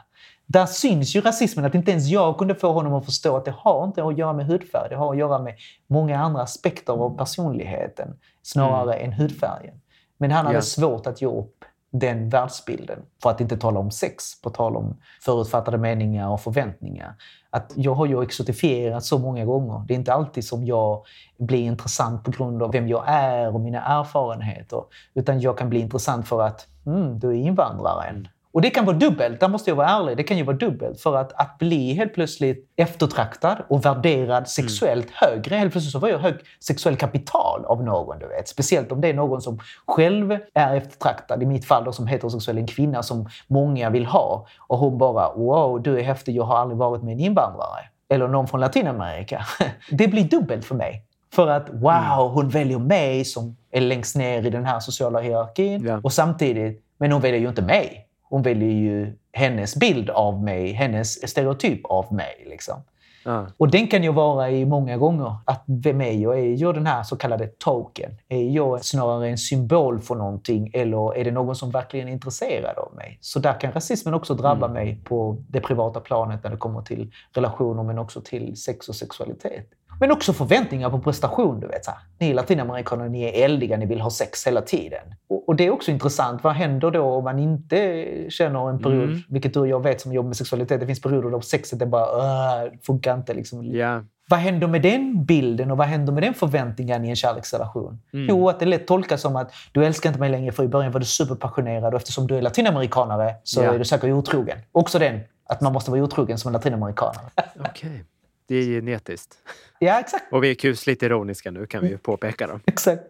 [0.48, 3.54] Där syns ju rasismen, att inte ens jag kunde få honom att förstå att det
[3.58, 4.90] har inte att göra med hudfärg.
[4.90, 5.54] Det har att göra med
[5.88, 9.82] många andra aspekter av personligheten snarare än hudfärgen.
[10.18, 10.62] Men han hade Ja.
[10.62, 13.00] svårt att ge upp den världsbilden.
[13.24, 17.16] För att inte tala om sex, på tal om förutfattade meningar och förväntningar.
[17.50, 19.84] Att jag har ju exotifierat så många gånger.
[19.88, 21.04] Det är inte alltid som jag
[21.38, 24.84] blir intressant på grund av vem jag är och mina erfarenheter.
[25.14, 28.28] Utan jag kan bli intressant för att mm, du är invandraren.
[28.56, 30.18] Och det kan vara dubbelt, där måste jag vara ärlig.
[30.18, 31.02] Det kan ju vara dubbelt.
[31.02, 35.56] För att, att bli helt plötsligt eftertraktad och värderad sexuellt högre.
[35.56, 38.20] Helt plötsligt så var jag hög sexuell kapital av någon.
[38.20, 38.48] Du vet.
[38.48, 41.44] Speciellt om det är någon som själv är eftertraktad.
[41.44, 44.48] I mitt fall då, som heterosexuell, en kvinna som många vill ha.
[44.68, 47.90] Och hon bara “Wow, du är häftig, jag har aldrig varit med en invandrare”.
[48.10, 49.46] Eller någon från Latinamerika.
[49.92, 51.06] Det blir dubbelt för mig.
[51.34, 55.86] För att wow, hon väljer mig som är längst ner i den här sociala hierarkin.
[55.86, 56.00] Ja.
[56.04, 58.05] Och samtidigt, men hon väljer ju inte mig.
[58.30, 62.46] Hon väljer ju hennes bild av mig, hennes stereotyp av mig.
[62.50, 62.82] Liksom.
[63.26, 63.48] Ja.
[63.58, 65.36] Och den kan ju vara i många gånger.
[65.46, 66.40] Att vem är jag?
[66.40, 68.12] Är jag den här så kallade token?
[68.30, 72.78] Är jag snarare en symbol för någonting eller är det någon som verkligen är intresserad
[72.78, 73.18] av mig?
[73.22, 77.12] Så där kan rasismen också drabba mig på det privata planet när det kommer till
[77.34, 79.68] relationer men också till sex och sexualitet.
[80.00, 81.60] Men också förväntningar på prestation.
[81.60, 82.00] Du vet, så här.
[82.20, 85.00] Ni latinamerikaner, ni är eldiga, ni vill ha sex hela tiden.
[85.30, 86.44] Och, och det är också intressant.
[86.44, 89.20] Vad händer då om man inte känner en period, Mm.
[89.30, 91.86] vilket du och jag vet som jobbar med sexualitet, det finns perioder då sexet är
[91.86, 93.34] bara "Åh, funkar inte.
[93.34, 93.66] Liksom.
[93.66, 94.02] Ja.
[94.30, 98.02] Vad händer med den bilden och vad händer med den förväntningen i en kärleksrelation?
[98.14, 98.26] Mm.
[98.30, 100.92] Jo, att det lätt tolkas som att du älskar inte mig längre för i början
[100.92, 103.74] var du superpassionerad och eftersom du är latinamerikanare så Ja.
[103.74, 104.58] är du säkert otrogen.
[104.72, 107.26] Också den, att man måste vara otrogen som en latinamerikanare.
[107.60, 108.04] Okej.
[108.48, 109.38] Det är genetiskt.
[109.80, 110.34] ja, exakt.
[110.34, 112.60] Och vi är kusligt ironiska nu kan vi ju påpeka dem.
[112.66, 113.04] exakt.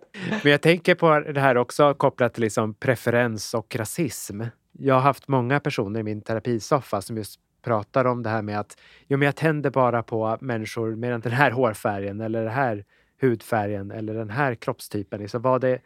[0.44, 4.42] Men jag tänker på det här också kopplat till liksom preferens och rasism.
[4.72, 8.60] Jag har haft många personer i min terapisoffa som just pratar om det här med
[8.60, 12.86] att jo, men jag tänder bara på människor med den här hårfärgen eller den här
[13.22, 15.22] hudfärgen eller den här kroppstypen.
[15.22, 15.80] Liksom, vad, det,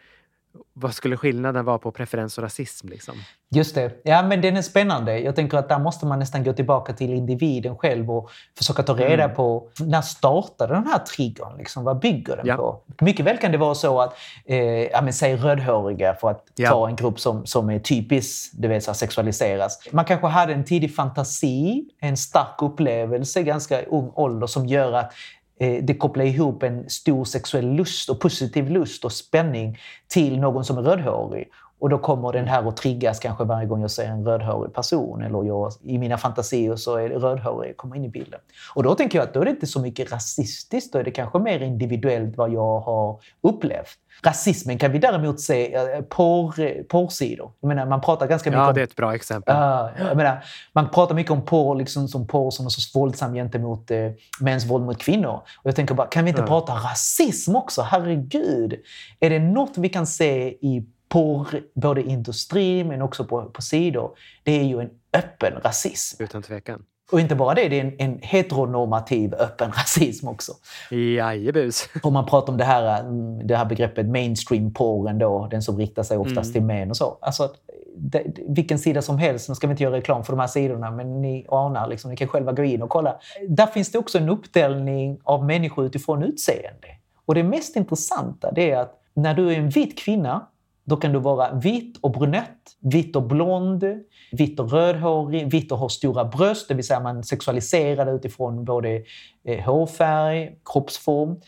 [0.74, 2.88] vad skulle skillnaden vara på preferens och rasism?
[2.90, 3.16] Liksom?
[3.52, 3.92] Just det.
[4.04, 5.20] Ja, men den är spännande.
[5.20, 8.94] Jag tänker att där måste man nästan gå tillbaka till individen själv och försöka ta
[8.94, 9.36] reda Mm.
[9.36, 11.58] på när startade den här triggern?
[11.58, 12.56] Liksom, vad bygger den Ja.
[12.56, 12.80] på?
[13.06, 14.14] Mycket väl kan det vara så att,
[14.46, 16.70] eh, ja, men säg rödhåriga för att Ja.
[16.70, 19.80] ta en grupp som, som är typisk vet, så här, sexualiseras.
[19.92, 25.14] Man kanske hade en tidig fantasi, en stark upplevelse, ganska ung ålder som gör att
[25.60, 30.66] Eh, det kopplar ihop en stor sexuell lust och positiv lust och spänning till någon
[30.66, 31.50] som är rödhårig.
[31.80, 35.22] Och då kommer den här att triggas kanske varje gång jag ser en rödhårig person.
[35.22, 38.40] Eller jag, i mina fantasier så är rödhårig kommer in i bilden.
[38.76, 40.94] Och då tänker jag att då är det inte så mycket rasistiskt.
[40.94, 43.98] Då är det kanske mer individuellt vad jag har upplevt.
[44.24, 47.52] Rasismen kan vi däremot se eh, porr, porrsidor.
[47.60, 49.56] Jag menar, man pratar ganska mycket Ja, om det är ett bra exempel.
[49.56, 53.34] Ja, jag menar, man pratar mycket om porr liksom, som porr som någon sorts våldsam
[53.34, 53.98] gentemot eh,
[54.42, 55.34] mäns våld mot kvinnor.
[55.34, 56.48] Och jag tänker bara, kan vi inte Ja.
[56.48, 57.82] prata rasism också?
[57.82, 58.76] Herregud!
[59.20, 64.12] Är det något vi kan se i porr, både industri men också på, på sidor,
[64.44, 66.24] det är ju en öppen rasism.
[66.24, 66.84] Utan tvekan.
[67.12, 70.52] Och inte bara det, det är en, en heteronormativ öppen rasism också.
[70.92, 71.90] Jajebus.
[72.04, 76.04] Om man pratar om det här, mm, det här begreppet mainstream-porren då, den som riktar
[76.04, 77.18] sig oftast till män och så.
[77.22, 77.50] Alltså,
[77.98, 80.92] det- vilken sida som helst, nu ska vi inte göra reklam för de här sidorna,
[80.92, 83.20] men ni anar, liksom, ni kan själva gå in och kolla.
[83.50, 86.88] Där finns det också en uppdelning av människor utifrån utseende.
[87.26, 90.48] Och det mest intressanta det är att när du är en vit kvinna,
[90.90, 93.86] då kan du vara vit och brunett, vit och blond,
[94.32, 98.66] vitt och rödhårig, vitt och har stora bröst, det vill säga man sexualiserar det utifrån
[98.66, 99.04] både
[99.48, 101.42] eh, hårfärg, kroppsform.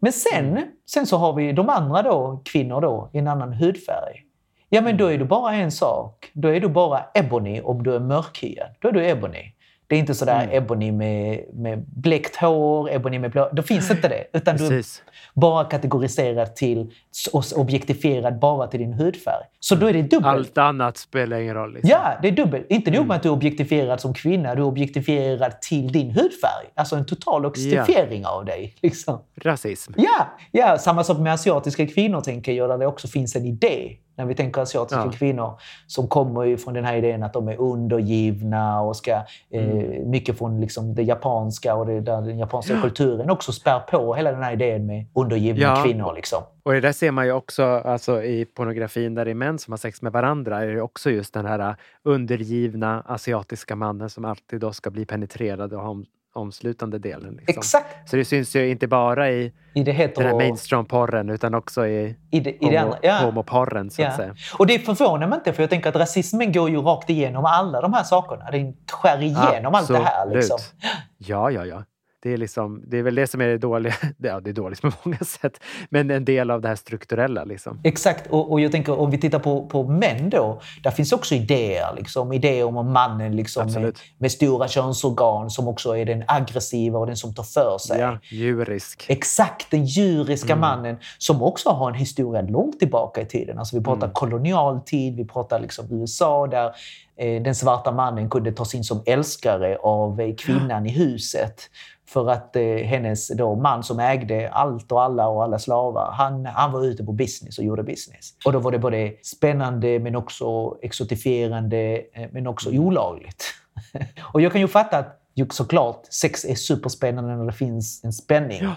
[0.00, 4.24] Men sen, sen så har vi de andra då, kvinnor då, i en annan hudfärg.
[4.68, 6.30] Ja, men då är du bara en sak.
[6.32, 8.68] Då är du bara ebony om du är mörkhyad.
[8.80, 9.52] Då är du ebony.
[9.90, 10.56] Det är inte sådär Mm.
[10.62, 13.48] ebony med, med bläckt hår, ebony med blå...
[13.52, 14.24] Då finns inte det.
[14.32, 15.02] Utan du Precis.
[15.34, 16.92] bara kategoriserad till
[17.32, 19.44] och objektifierad bara till din hudfärg.
[19.60, 20.26] Så då är det dubbelt.
[20.26, 21.72] Allt annat spelar ingen roll.
[21.74, 21.90] Liksom.
[21.90, 22.66] Ja, det är dubbelt.
[22.68, 23.08] Inte nog Mm.
[23.08, 26.66] med att du är objektifierad som kvinna, du är objektifierad till din hudfärg.
[26.74, 28.74] Alltså en total objektifiering av dig.
[28.82, 29.18] Liksom.
[29.42, 29.92] Rasism.
[29.96, 33.96] Ja, ja, samma sak med asiatiska kvinnor tänker jag, där det också finns en idé.
[34.18, 35.12] När vi tänker asiatiska Ja.
[35.12, 39.78] kvinnor som kommer ju från den här idén att de är undergivna och ska, Mm.
[39.92, 44.14] eh, mycket från liksom det japanska och det, där den japanska kulturen också spär på
[44.14, 45.82] hela den här idén med undergivna Ja.
[45.84, 46.12] kvinnor.
[46.16, 46.42] Liksom.
[46.62, 49.72] Och det där ser man ju också alltså, i pornografin där det är män som
[49.72, 50.62] har sex med varandra.
[50.62, 55.04] Är det också just den här uh, undergivna asiatiska mannen som alltid då ska bli
[55.06, 55.94] penetrerad och ha
[56.38, 57.34] omslutande delen.
[57.36, 57.58] Liksom.
[57.58, 58.08] Exakt!
[58.10, 60.36] Så det syns ju inte bara i I det den här hetero...
[60.36, 62.98] mainstream-porren utan också i, I det, i homo, andra.
[63.02, 63.14] Ja.
[63.18, 64.16] homoporren så att Ja.
[64.16, 64.34] säga.
[64.58, 67.80] Och det förvånar mig inte, för jag tänker att rasismen går ju rakt igenom alla
[67.80, 68.50] de här sakerna.
[68.50, 70.26] Den skär igenom allt det här.
[70.26, 70.54] Liksom.
[70.54, 70.92] Absolut.
[71.18, 71.82] Ja, ja, ja.
[72.22, 73.94] Det är, liksom, det är väl det som är det dåliga.
[74.18, 75.60] Ja, det är dåligt på många sätt.
[75.90, 77.44] Men en del av det här strukturella.
[77.44, 77.80] Liksom.
[77.84, 80.60] Exakt, och, och jag tänker om vi tittar på, på män då.
[80.82, 81.94] Där finns också idéer.
[81.96, 83.98] Liksom, idéer om mannen liksom, med, Absolut.
[84.18, 88.00] med stora könsorgan som också är den aggressiva och den som tar för sig.
[88.00, 89.04] Ja, djurisk.
[89.08, 90.60] Exakt, den djuriska Mm.
[90.60, 93.58] mannen som också har en historia långt tillbaka i tiden.
[93.58, 94.14] Alltså vi pratar Mm.
[94.14, 96.72] kolonial tid, vi pratar liksom USA där
[97.18, 101.70] Eh, den svarta mannen kunde tas in som älskare av eh, kvinnan i huset.
[102.08, 106.46] För att eh, hennes då, man som ägde allt och alla och alla slavar, han,
[106.46, 108.34] han var ute på business och gjorde business.
[108.44, 113.44] Och då var det både spännande men också exotifierande eh, men också olagligt.
[114.32, 118.12] och jag kan ju fatta att ju såklart, sex är superspännande när det finns en
[118.12, 118.58] spänning.
[118.62, 118.74] Ja.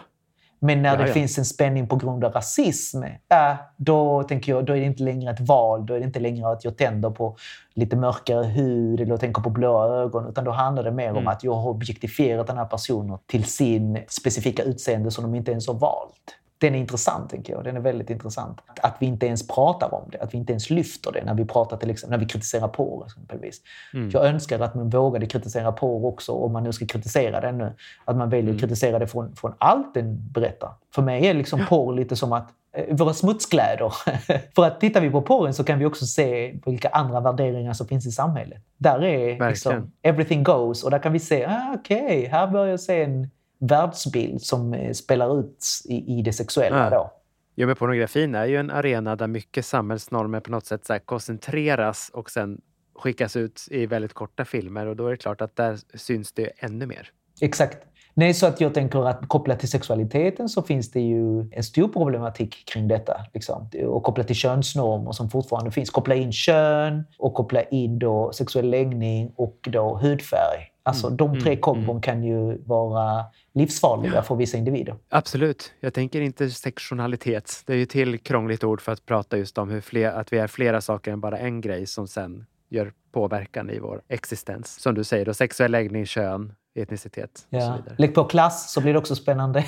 [0.63, 1.13] Men när det ja.
[1.13, 5.03] finns en spänning på grund av rasism, äh, då tänker jag då är det inte
[5.03, 5.85] längre ett val.
[5.85, 7.35] Då är det inte längre att jag tänder på
[7.73, 10.29] lite mörkare hud eller tänker på blåa ögon.
[10.29, 11.27] Utan då handlar det mer om Mm.
[11.27, 15.67] att jag har objektifierat den här personen till sin specifika utseende som de inte ens
[15.67, 16.37] har valt.
[16.61, 17.63] Den är intressant, tänker jag.
[17.63, 18.59] Den är väldigt intressant.
[18.81, 21.45] Att vi inte ens pratar om det, att vi inte ens lyfter det när vi
[21.45, 23.61] pratar till exempel, när vi kritiserar porr exempelvis.
[23.93, 24.09] Mm.
[24.09, 27.73] Jag önskar att man vågade kritisera porr också, om man nu ska kritisera den nu.
[28.05, 30.73] Att man väljer att kritisera det från, från allt den berättar.
[30.95, 33.93] För mig är liksom porr lite som att eh, våra smutskläder.
[34.55, 37.87] För att tittar vi på porren så kan vi också se vilka andra värderingar som
[37.87, 38.63] finns i samhället.
[38.77, 39.49] Där är Verkligen.
[39.49, 43.29] liksom everything goes och där kan vi se, ah, okej, här börjar jag se en
[43.61, 46.83] världsbild som eh, spelar ut i, i det sexuella.
[46.83, 46.89] Ja.
[46.89, 47.11] Då.
[47.55, 52.11] Jo, men pornografin är ju en arena där mycket samhällsnormer på något sätt så koncentreras
[52.13, 52.61] och sen
[52.95, 56.51] skickas ut i väldigt korta filmer och då är det klart att där syns det
[56.57, 57.09] ännu mer.
[57.41, 57.77] Exakt.
[58.13, 61.87] Nej, så att jag tänker att kopplat till sexualiteten så finns det ju en stor
[61.87, 63.25] problematik kring detta.
[63.33, 63.69] Liksom.
[63.85, 65.89] Och kopplat till könsnormer som fortfarande finns.
[65.89, 70.70] Koppla in kön och koppla in då sexuell läggning och då hudfärg.
[70.83, 74.95] Alltså de tre mm, kombon kan ju vara livsfarliga för vissa individer.
[75.09, 75.73] Absolut.
[75.79, 77.63] Jag tänker intersektionalitet.
[77.65, 80.37] Det är ju till krångligt ord för att prata just om hur fler, att vi
[80.37, 84.79] är flera saker än bara en grej som sen gör påverkan i vår existens.
[84.79, 87.75] Som du säger, då, sexuell läggning, kön, etnicitet och så Ja.
[87.75, 87.95] vidare.
[87.97, 89.65] Lägg på klass så blir det också spännande.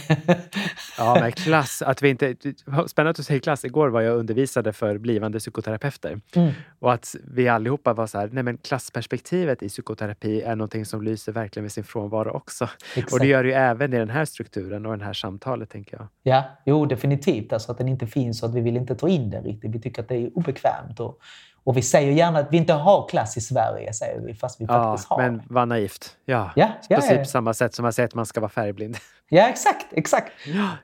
[0.98, 1.82] Ja, men klass.
[1.82, 2.36] Att vi inte,
[2.88, 3.66] spännande att du säger klass.
[3.66, 6.22] Igår var jag undervisade för blivande psykoterapeuter.
[6.36, 6.52] Mm.
[6.80, 11.02] Och att vi allihopa var så här, nej men klassperspektivet i psykoterapi är någonting som
[11.02, 12.70] lyser verkligen med sin frånvaro också.
[12.96, 13.14] Exakt.
[13.14, 15.98] Och det gör det ju även i den här strukturen och det här samtalet, tänker
[15.98, 16.08] jag.
[16.24, 17.54] Ja, jo definitivt.
[17.54, 19.72] Alltså att den inte finns och att vi vill inte ta in den riktigt.
[19.76, 21.00] Vi tycker att det är obekvämt.
[21.00, 21.20] Och,
[21.64, 24.66] och vi säger gärna att vi inte har klass i Sverige, säger vi, fast vi
[24.66, 26.18] Ja, faktiskt har men vad naivt.
[26.26, 27.18] Ja, Ja, ja, precis ja.
[27.18, 28.98] på samma sätt som man säger att man ska vara färgblind.
[29.30, 29.86] Ja, exakt.
[29.92, 30.32] exakt.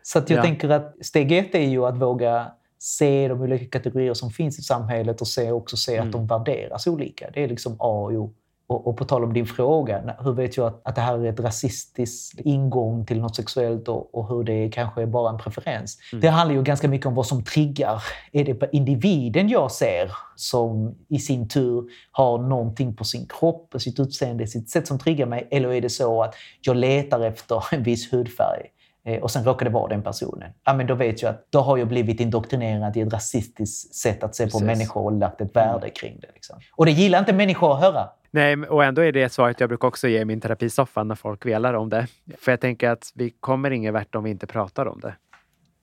[0.02, 0.42] Så jag Ja.
[0.44, 4.62] tänker att steg ett är ju att våga se de olika kategorier som finns i
[4.62, 6.08] samhället och se, också se Mm.
[6.08, 7.30] att de värderas olika.
[7.34, 8.34] Det är liksom A och O.
[8.70, 11.30] Och, och på tal om din fråga, hur vet jag att, att det här är
[11.30, 15.98] ett rasistiskt ingång till något sexuellt och, och hur det kanske är bara en preferens?
[16.12, 16.22] Mm.
[16.22, 18.04] Det handlar ju ganska mycket om vad som triggar.
[18.32, 24.00] Är det individen jag ser som i sin tur har någonting på sin kropp, sitt
[24.00, 25.48] utseende, sitt sätt som triggar mig?
[25.52, 28.70] Eller är det så att jag letar efter en viss hudfärg
[29.18, 30.52] och sen råkar det vara den personen.
[30.66, 34.24] Ja, men då vet jag att då har jag blivit indoktrinerad i ett rasistiskt sätt
[34.24, 34.66] att se på Precis.
[34.66, 36.28] människor och lagt ett värde kring det.
[36.34, 36.60] Liksom.
[36.76, 38.10] Och det gillar inte människor att höra.
[38.32, 41.46] Nej, och ändå är det svaret jag brukar också ge i min terapisoffa när folk
[41.46, 42.08] velar om det.
[42.38, 45.14] För jag tänker att vi kommer ingen vart om vi inte pratar om det.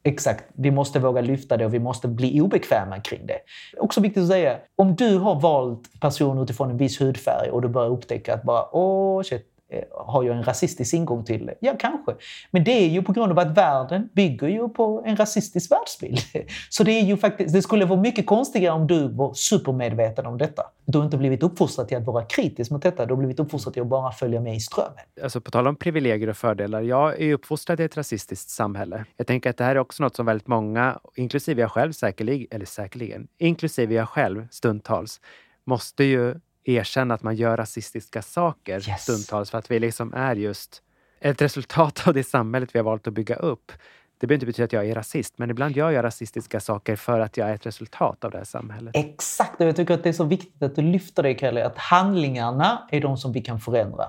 [0.06, 0.44] Exakt.
[0.54, 3.38] Vi måste våga lyfta det och vi måste bli obekväma kring det.
[3.78, 7.68] Också viktigt att säga, om du har valt person utifrån en viss hudfärg och du
[7.68, 11.54] börjar upptäcka att bara, åh shit, eh, Eh, har jag en rasistisk ingång till det?
[11.60, 12.14] Ja, kanske.
[12.50, 16.18] Men det är ju på grund av att världen bygger ju på en rasistisk världsbild.
[16.70, 20.38] Så det är ju faktiskt, det skulle vara mycket konstigare om du var supermedveten om
[20.38, 20.62] detta.
[20.84, 23.74] Du har inte blivit uppfostrad till att vara kritisk mot detta, du har blivit uppfostrad
[23.74, 25.04] till att bara följa med i strömmen.
[25.22, 26.82] Alltså på tal om privilegier och fördelar.
[26.82, 29.04] Jag är uppfostrad i ett rasistiskt samhälle.
[29.16, 32.46] Jag tänker att det här är också något som väldigt många, inklusive jag själv säkerligen,
[32.50, 35.20] eller säkerligen, inklusive jag själv stundtals,
[35.64, 36.34] måste ju
[36.68, 39.02] erkänna att man gör rasistiska saker Yes.
[39.02, 40.82] stundtals för att vi liksom är just
[41.20, 43.72] ett resultat av det samhället vi har valt att bygga upp.
[44.18, 47.20] Det behöver inte betyda att jag är rasist, men ibland gör jag rasistiska saker för
[47.20, 48.96] att jag är ett resultat av det här samhället.
[48.96, 51.78] Exakt, och jag tycker att det är så viktigt att du lyfter det, Kalle, att
[51.78, 54.04] handlingarna är de som vi kan förändra.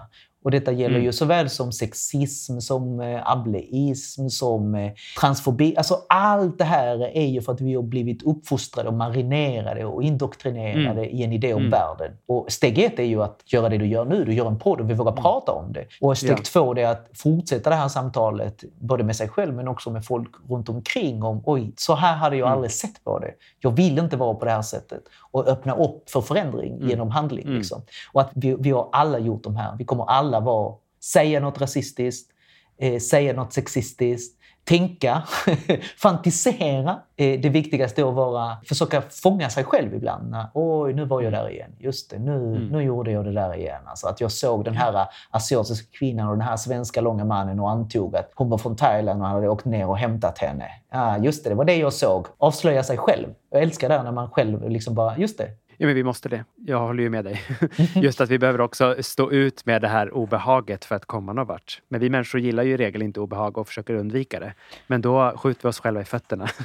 [0.48, 1.06] Och detta gäller Mm.
[1.06, 5.78] ju såväl som sexism, som eh, ableism, som eh, transfobi.
[5.78, 10.04] Alltså allt det här är ju för att vi har blivit uppfostrade och marinerade och
[10.04, 11.72] indoktrinerade i en idé om Mm.
[11.72, 12.18] världen.
[12.28, 14.26] Och steg ett är ju att göra det du gör nu.
[14.26, 15.86] Du gör en podd och vi vågar prata om det.
[16.02, 16.40] Och steg Mm.
[16.46, 16.50] Ja.
[16.54, 20.30] två är att fortsätta det här samtalet, både med sig själv men också med folk
[20.50, 21.24] runt omkring.
[21.24, 22.54] om Oj, så här hade jag Mm.
[22.54, 23.32] aldrig sett på det.
[23.60, 25.04] Jag vill inte vara på det här sättet.
[25.32, 26.90] Och öppna upp för förändring Mm.
[26.90, 27.46] genom handling.
[27.48, 27.82] Liksom.
[28.14, 29.76] Och att vi, vi har alla gjort de här.
[29.78, 32.32] Vi kommer alla vara, säga något rasistiskt,
[32.80, 35.24] eh, säga något sexistiskt, tänka,
[35.98, 37.00] fantisera.
[37.16, 40.36] Eh, det viktigaste är att vara, försöka fånga sig själv ibland.
[40.54, 41.72] Oj, nu var jag där igen.
[41.80, 43.82] Just det, nu, nu gjorde jag det där igen.
[43.86, 47.70] Alltså att jag såg den här asiatiska kvinnan och den här svenska långa mannen och
[47.70, 50.66] antog att hon var från Thailand och hade åkt ner och hämtat henne.
[50.92, 52.28] Ja, just det, det var det jag såg.
[52.38, 53.28] Avslöja sig själv.
[53.52, 56.46] Jag älskar det när man själv liksom bara, just det, Ja, men vi måste det.
[56.56, 57.42] Jag håller ju med dig.
[57.96, 61.48] Just att vi behöver också stå ut med det här obehaget för att komma någon
[61.48, 61.82] vart.
[61.90, 64.54] Men vi människor gillar ju i regel inte obehag och försöker undvika det.
[64.88, 66.48] Men då skjuter vi oss själva i fötterna.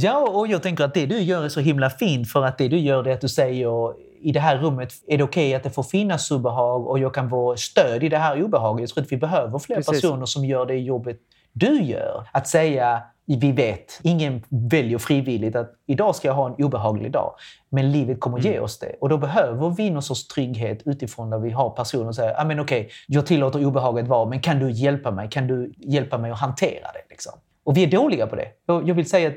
[0.00, 2.68] Ja, och jag tänker att det du gör är så himla fint för att det
[2.68, 5.70] du gör är att du säger i det här rummet är det okej att det
[5.70, 8.80] får finnas obehag och jag kan vara stöd i det här obehaget.
[8.80, 10.02] Jag tror att vi behöver fler Precis.
[10.02, 11.18] personer som gör det jobbet
[11.52, 12.28] du gör.
[12.32, 13.02] Att säga,
[13.36, 17.34] vi vet, ingen väljer frivilligt att idag ska jag ha en obehaglig dag.
[17.68, 18.94] Men livet kommer ge oss det.
[19.00, 22.44] Och då behöver vi någon sorts trygghet utifrån där vi har personer som säger, ah,
[22.44, 25.28] men okej, jag tillåter obehaget vara, men kan du hjälpa mig?
[25.30, 27.10] Kan du hjälpa mig att hantera det?
[27.10, 27.32] Liksom?
[27.64, 28.48] Och vi är dåliga på det.
[28.66, 29.36] Jag vill, säga att,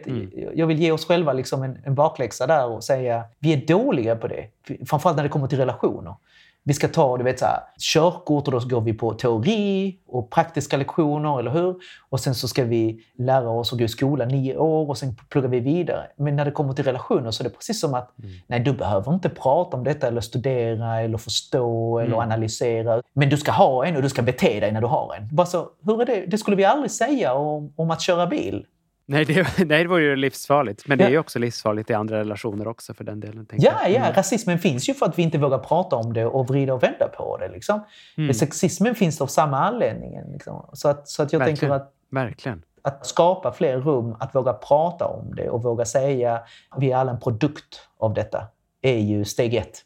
[0.53, 4.15] jag vill ge oss själva liksom en, en bakläxa där och säga vi är dåliga
[4.15, 4.45] på det.
[4.87, 6.15] Framförallt när det kommer till relationer.
[6.63, 10.29] Vi ska ta du vet, så här, körkort och då går vi på teori och
[10.29, 11.75] praktiska lektioner, eller hur?
[12.09, 15.15] Och sen så ska vi lära oss att gå i skolan nio år och sen
[15.29, 16.07] pluggar vi vidare.
[16.15, 18.11] Men när det kommer till relationer så är det precis som att
[18.47, 23.01] nej, du behöver inte prata om detta eller studera eller förstå eller analysera.
[23.13, 25.35] Men du ska ha en och du ska bete dig när du har en.
[25.35, 26.25] Bara så, hur är det?
[26.25, 28.65] Det skulle vi aldrig säga om, om att köra bil.
[29.05, 30.87] Nej, det, nej, det vore ju livsfarligt.
[30.87, 33.45] Men det är ju också livsfarligt i andra relationer också för den delen.
[33.45, 33.91] tänker Ja, jag.
[33.91, 34.13] ja, Mm.
[34.13, 37.07] rasismen finns ju för att vi inte vågar prata om det och vrida och vända
[37.07, 37.47] på det.
[37.49, 37.83] Liksom.
[38.17, 38.33] Mm.
[38.33, 40.19] Sexismen finns av samma anledning.
[40.33, 40.69] Liksom.
[40.73, 41.57] Så, att, så att jag Verkligen.
[41.57, 42.61] tänker att, Verkligen.
[42.81, 46.41] att skapa fler rum, att våga prata om det och våga säga
[46.77, 48.43] vi är alla en produkt av detta,
[48.81, 49.81] är ju steg ett.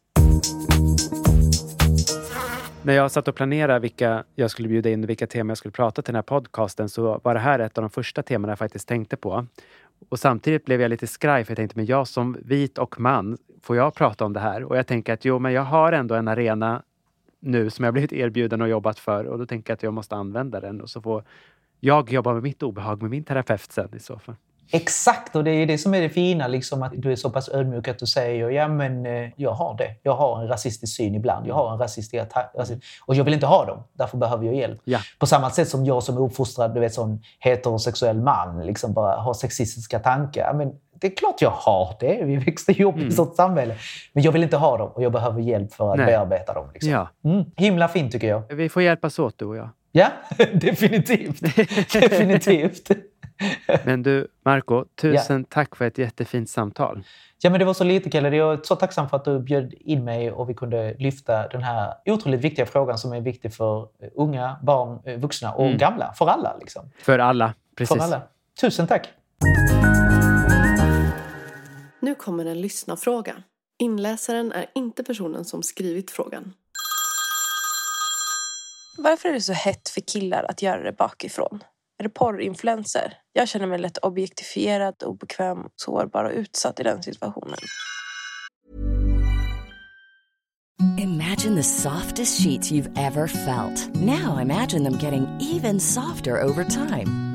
[2.86, 5.72] När jag satt och planerade vilka jag skulle bjuda in och vilka teman jag skulle
[5.72, 8.60] prata till den här podcasten så var det här ett av de första temana jag
[8.60, 9.46] faktiskt tänkte på.
[10.10, 13.38] Och samtidigt blev jag lite skraj för jag tänkte, men jag som vit och man,
[13.62, 14.64] får jag prata om det här?
[14.64, 16.84] Och jag tänker att jo, men jag har ändå en arena
[17.40, 20.16] nu som jag blivit erbjuden och jobbat för och då tänker jag att jag måste
[20.16, 21.24] använda den och så får
[21.80, 24.36] jag jobba med mitt obehag med min terapeut sen i så fall.
[24.72, 27.50] Exakt, och det är det som är det fina, liksom, att du är så pass
[27.50, 29.90] ödmjuk att du säger ja men eh, jag har det.
[30.04, 31.48] Jag har en rasistisk syn ibland.
[31.48, 32.24] Jag har en rasistisk.
[32.58, 34.82] Rasist, och jag vill inte ha dem, därför behöver jag hjälp.
[34.84, 35.00] Ja.
[35.20, 39.16] På samma sätt som jag som är uppfostrad, du vet, som heterosexuell man, liksom bara
[39.16, 40.54] har sexistiska tankar.
[40.54, 42.26] Men det är klart jag har det.
[42.26, 43.76] Vi växte ju upp i ett sånt samhälle.
[44.14, 46.06] Men jag vill inte ha dem och jag behöver hjälp för att Nej.
[46.06, 46.68] bearbeta dem.
[46.74, 46.92] Liksom.
[46.92, 47.46] Ja, Mm.
[47.56, 48.44] Himla fint tycker jag.
[48.56, 49.70] vi får hjälpas åt du och jag.
[49.92, 50.08] Ja,
[50.54, 51.42] definitivt.
[51.94, 52.90] definitivt.
[53.86, 57.04] Men du, Marco, tusen tack för ett jättefint samtal.
[57.42, 58.36] Ja, men det var så lite, Kalle.
[58.36, 61.64] Jag är så tacksam för att du bjöd in mig och vi kunde lyfta den
[61.64, 65.78] här otroligt viktiga frågan som är viktig för eh, unga, barn, eh, vuxna och Mm.
[65.78, 66.14] gamla.
[66.14, 66.58] För alla.
[66.60, 66.92] Liksom.
[67.00, 67.98] För alla, precis.
[67.98, 68.22] För alla.
[68.62, 69.10] Tusen tack!
[72.00, 73.34] Nu kommer en lyssnarfråga.
[73.80, 76.54] Inläsaren är inte personen som skrivit frågan.
[78.98, 81.64] Varför är det så hett för killar att göra det bakifrån?
[81.98, 83.14] Är det porrinfluenser?
[83.34, 87.58] Jag känner mig lätt objektifierad, obekväm, sårbar och utsatt i den situationen.
[90.98, 93.96] Imagine the softest sheets you've ever felt.
[93.96, 97.35] Now imagine them getting even softer over time.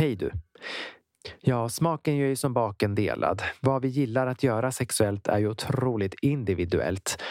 [0.00, 0.30] Hej du!
[1.40, 3.42] Ja, smaken gör ju som baken delad.
[3.60, 7.22] Vad vi gillar att göra sexuellt är ju otroligt individuellt.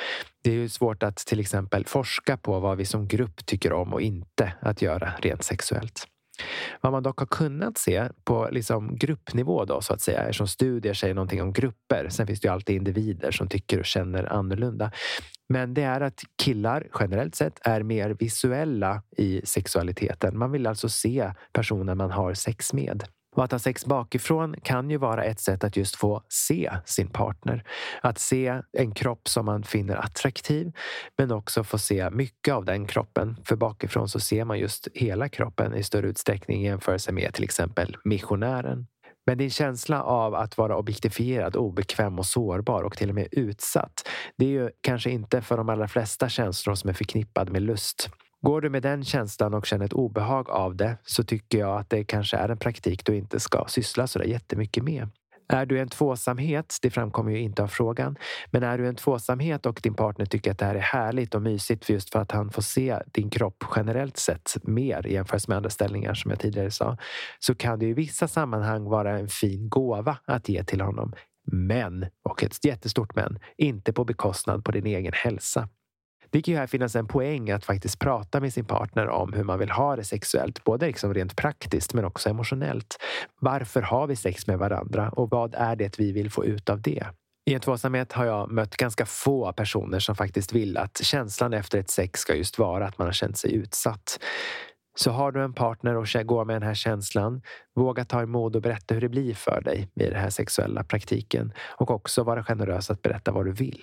[0.44, 3.94] Det är ju svårt att till exempel forska på vad vi som grupp tycker om
[3.94, 6.08] och inte att göra rent sexuellt.
[6.82, 10.94] Vad man dock har kunnat se på liksom gruppnivå då så att säga, eftersom studier
[10.94, 12.10] säger någonting om grupper.
[12.10, 14.92] Sen finns det ju alltid individer som tycker och känner annorlunda.
[15.50, 20.38] Men det är att killar generellt sett är mer visuella i sexualiteten.
[20.38, 23.04] Man vill alltså se personen man har sex med.
[23.38, 27.08] Och att ha sex bakifrån kan ju vara ett sätt att just få se sin
[27.08, 27.64] partner.
[28.02, 30.72] Att se en kropp som man finner attraktiv,
[31.18, 33.38] men också få se mycket av den kroppen.
[33.44, 37.44] För bakifrån så ser man just hela kroppen i större utsträckning i jämförelse med till
[37.44, 38.88] exempel missionären.
[39.28, 44.08] Men din känsla av att vara objektifierad, obekväm och sårbar och till och med utsatt.
[44.38, 48.10] Det är ju kanske inte för de allra flesta känslor som är förknippad med lust.
[48.42, 51.90] Går du med den känslan och känner ett obehag av det så tycker jag att
[51.90, 55.10] det kanske är en praktik du inte ska syssla så där jättemycket med.
[55.50, 58.18] Är du en tvåsamhet, det framkommer ju inte av frågan,
[58.52, 61.42] men är du en tvåsamhet och din partner tycker att det här är härligt och
[61.42, 65.58] mysigt just för att han får se din kropp generellt sett mer i jämförelse med
[65.58, 66.98] andra ställningar som jag tidigare sa,
[67.40, 71.14] så kan det i vissa sammanhang vara en fin gåva att ge till honom.
[71.52, 75.70] Men, och ett jättestort men, inte på bekostnad på din egen hälsa.
[76.30, 79.44] Det kan ju här finnas en poäng att faktiskt prata med sin partner om hur
[79.44, 82.98] man vill ha det sexuellt, både liksom rent praktiskt men också emotionellt.
[83.40, 86.82] Varför har vi sex med varandra och vad är det vi vill få ut av
[86.82, 87.06] det?
[87.46, 91.80] I en tvåsamhet har jag mött ganska få personer som faktiskt vill att känslan efter
[91.80, 94.20] ett sex ska just vara att man har känt sig utsatt.
[94.96, 97.42] Så har du en partner och går med den här känslan,
[97.76, 101.54] våga ta emot och berätta hur det blir för dig i den här sexuella praktiken
[101.78, 103.82] och också vara generös att berätta vad du vill.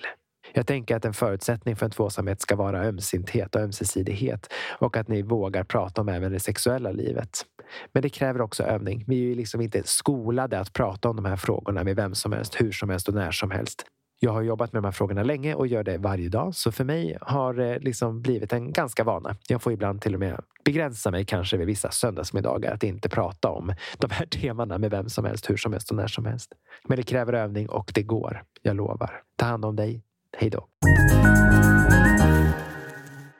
[0.57, 5.07] Jag tänker att en förutsättning för en tvåsamhet ska vara ömsinthet och ömsesidighet och att
[5.07, 7.45] ni vågar prata om även det sexuella livet.
[7.93, 9.03] Men det kräver också övning.
[9.07, 12.31] Vi är ju liksom inte skolade att prata om de här frågorna med vem som
[12.31, 13.85] helst, hur som helst och när som helst.
[14.19, 16.55] Jag har jobbat med de här frågorna länge och gör det varje dag.
[16.55, 19.35] Så för mig har det liksom blivit en ganska vana.
[19.47, 23.49] Jag får ibland till och med begränsa mig kanske vid vissa söndagsmiddagar att inte prata
[23.49, 26.53] om de här temana med vem som helst, hur som helst och när som helst.
[26.87, 28.43] Men det kräver övning och det går.
[28.61, 29.21] Jag lovar.
[29.37, 30.01] Ta hand om dig.
[30.37, 30.67] Hej då!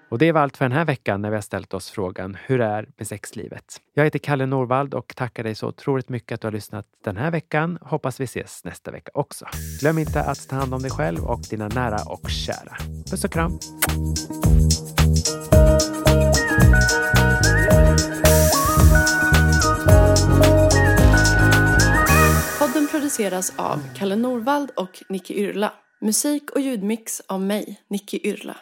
[0.10, 2.62] Och det var allt för den här veckan när vi har ställt oss frågan Hur
[2.62, 3.82] är med sexlivet?
[3.94, 7.18] Jag heter Kalle Norvald och tackar dig så otroligt mycket att du har lyssnat den
[7.18, 7.78] här veckan.
[7.82, 9.46] Hoppas vi ses nästa vecka också.
[9.80, 12.78] Glöm inte att ta hand om dig själv och dina nära och kära.
[13.12, 13.60] Puss och kram!
[22.60, 25.74] Podden produceras av Kalle Norvald och Nicky Yrla.
[26.06, 28.58] Musik och ljudmix av mig, Nicky Yrla.